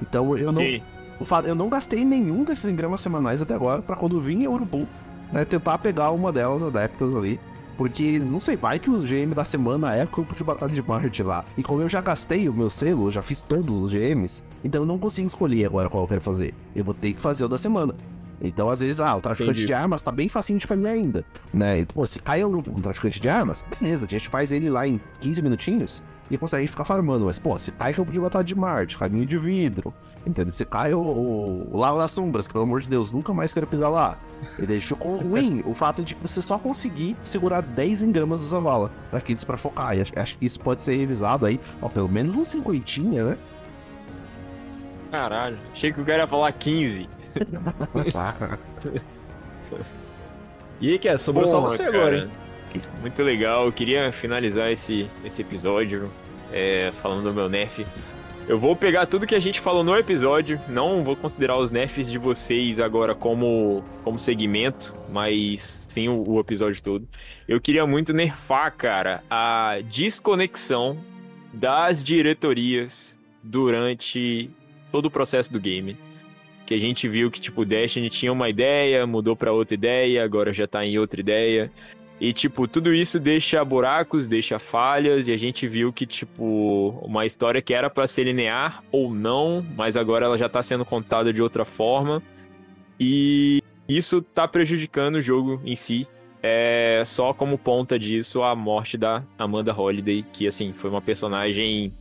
[0.00, 0.80] Então eu não, Sim.
[1.20, 4.86] O fato, eu não gastei nenhum desses engramas semanais até agora pra quando vinha Urubu,
[5.32, 7.40] né, tentar pegar uma delas adeptas ali.
[7.76, 11.22] Porque, não sei, vai que o GM da semana é campo de batalha de Marte
[11.22, 11.44] lá.
[11.56, 14.86] E como eu já gastei o meu selo, já fiz todos os GMs, então eu
[14.86, 16.52] não consigo escolher agora qual eu quero fazer.
[16.74, 17.94] Eu vou ter que fazer o da semana.
[18.40, 19.66] Então, às vezes, ah, o traficante Entendi.
[19.66, 21.80] de armas tá bem facinho de fazer ainda, né?
[21.80, 24.86] E, pô, se cai um, um traficante de armas, beleza, a gente faz ele lá
[24.86, 27.26] em 15 minutinhos e consegue ficar farmando.
[27.26, 29.92] Mas, pô, se cai campo de batalha de Marte, caminho de vidro,
[30.26, 30.52] entendeu?
[30.52, 33.52] Se cai o, o, o Lago das Sombras, que, pelo amor de Deus, nunca mais
[33.52, 34.18] quero pisar lá.
[34.58, 38.90] E daí ficou ruim o fato de você só conseguir segurar 10 engramas do Zavala
[39.10, 39.96] daqueles pra focar.
[39.96, 43.38] E acho, acho que isso pode ser revisado aí, ó, pelo menos uns cinquentinha, né?
[45.10, 47.08] Caralho, achei que o cara ia falar 15.
[50.80, 51.16] E aí, que é?
[51.16, 51.96] Sobrou só Porra, você cara.
[51.96, 52.30] agora, hein?
[53.00, 56.10] Muito legal, eu queria finalizar esse, esse episódio
[56.52, 57.84] é, falando do meu nerf.
[58.48, 62.10] Eu vou pegar tudo que a gente falou no episódio, não vou considerar os nerfs
[62.10, 67.06] de vocês agora como, como segmento, mas sim o, o episódio todo.
[67.46, 70.98] Eu queria muito nerfar, cara, a desconexão
[71.52, 74.50] das diretorias durante
[74.90, 75.94] todo o processo do game.
[76.64, 80.52] Que a gente viu que, tipo, Destiny tinha uma ideia, mudou pra outra ideia, agora
[80.52, 81.70] já tá em outra ideia.
[82.20, 87.24] E, tipo, tudo isso deixa buracos, deixa falhas, e a gente viu que, tipo, uma
[87.24, 91.32] história que era pra ser linear ou não, mas agora ela já tá sendo contada
[91.32, 92.20] de outra forma.
[92.98, 96.08] E isso tá prejudicando o jogo em si.
[96.42, 101.94] É só como ponta disso a morte da Amanda Holiday, que, assim, foi uma personagem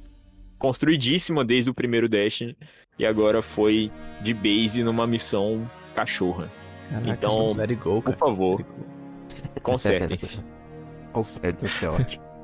[0.57, 2.57] construidíssima desde o primeiro Destiny,
[2.98, 3.91] e agora foi
[4.22, 6.52] de base numa missão cachorra.
[6.89, 8.65] Caraca, Então, go, Por favor,
[9.62, 10.44] Consertem-se.
[11.64, 12.28] Isso é ótimo.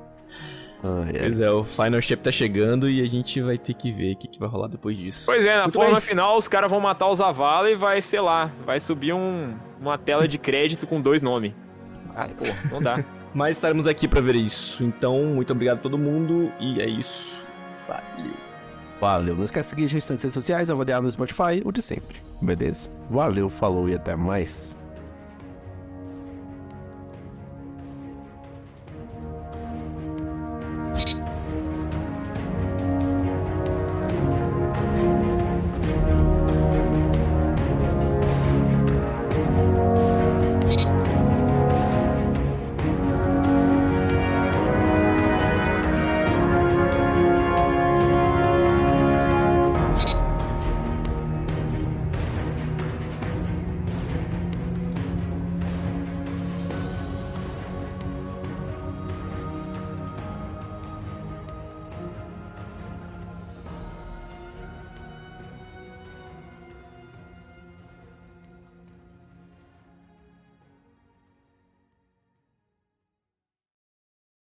[0.85, 1.19] Ai, ai.
[1.21, 4.17] Pois é, o Final Shape tá chegando e a gente vai ter que ver o
[4.17, 5.23] que, que vai rolar depois disso.
[5.25, 8.51] Pois é, na forma final os caras vão matar o Zavala e vai, sei lá,
[8.65, 11.53] vai subir um, uma tela de crédito com dois nomes.
[12.13, 13.01] Ah, pô, não dá.
[13.33, 14.83] Mas estaremos aqui pra ver isso.
[14.83, 17.47] Então, muito obrigado a todo mundo e é isso.
[17.87, 18.33] Valeu.
[18.99, 19.35] Valeu.
[19.35, 22.21] Não esquece de seguir a gente nas redes sociais, avaliar no Spotify, o de sempre.
[22.41, 22.91] Beleza?
[23.09, 24.77] Valeu, falou e até mais.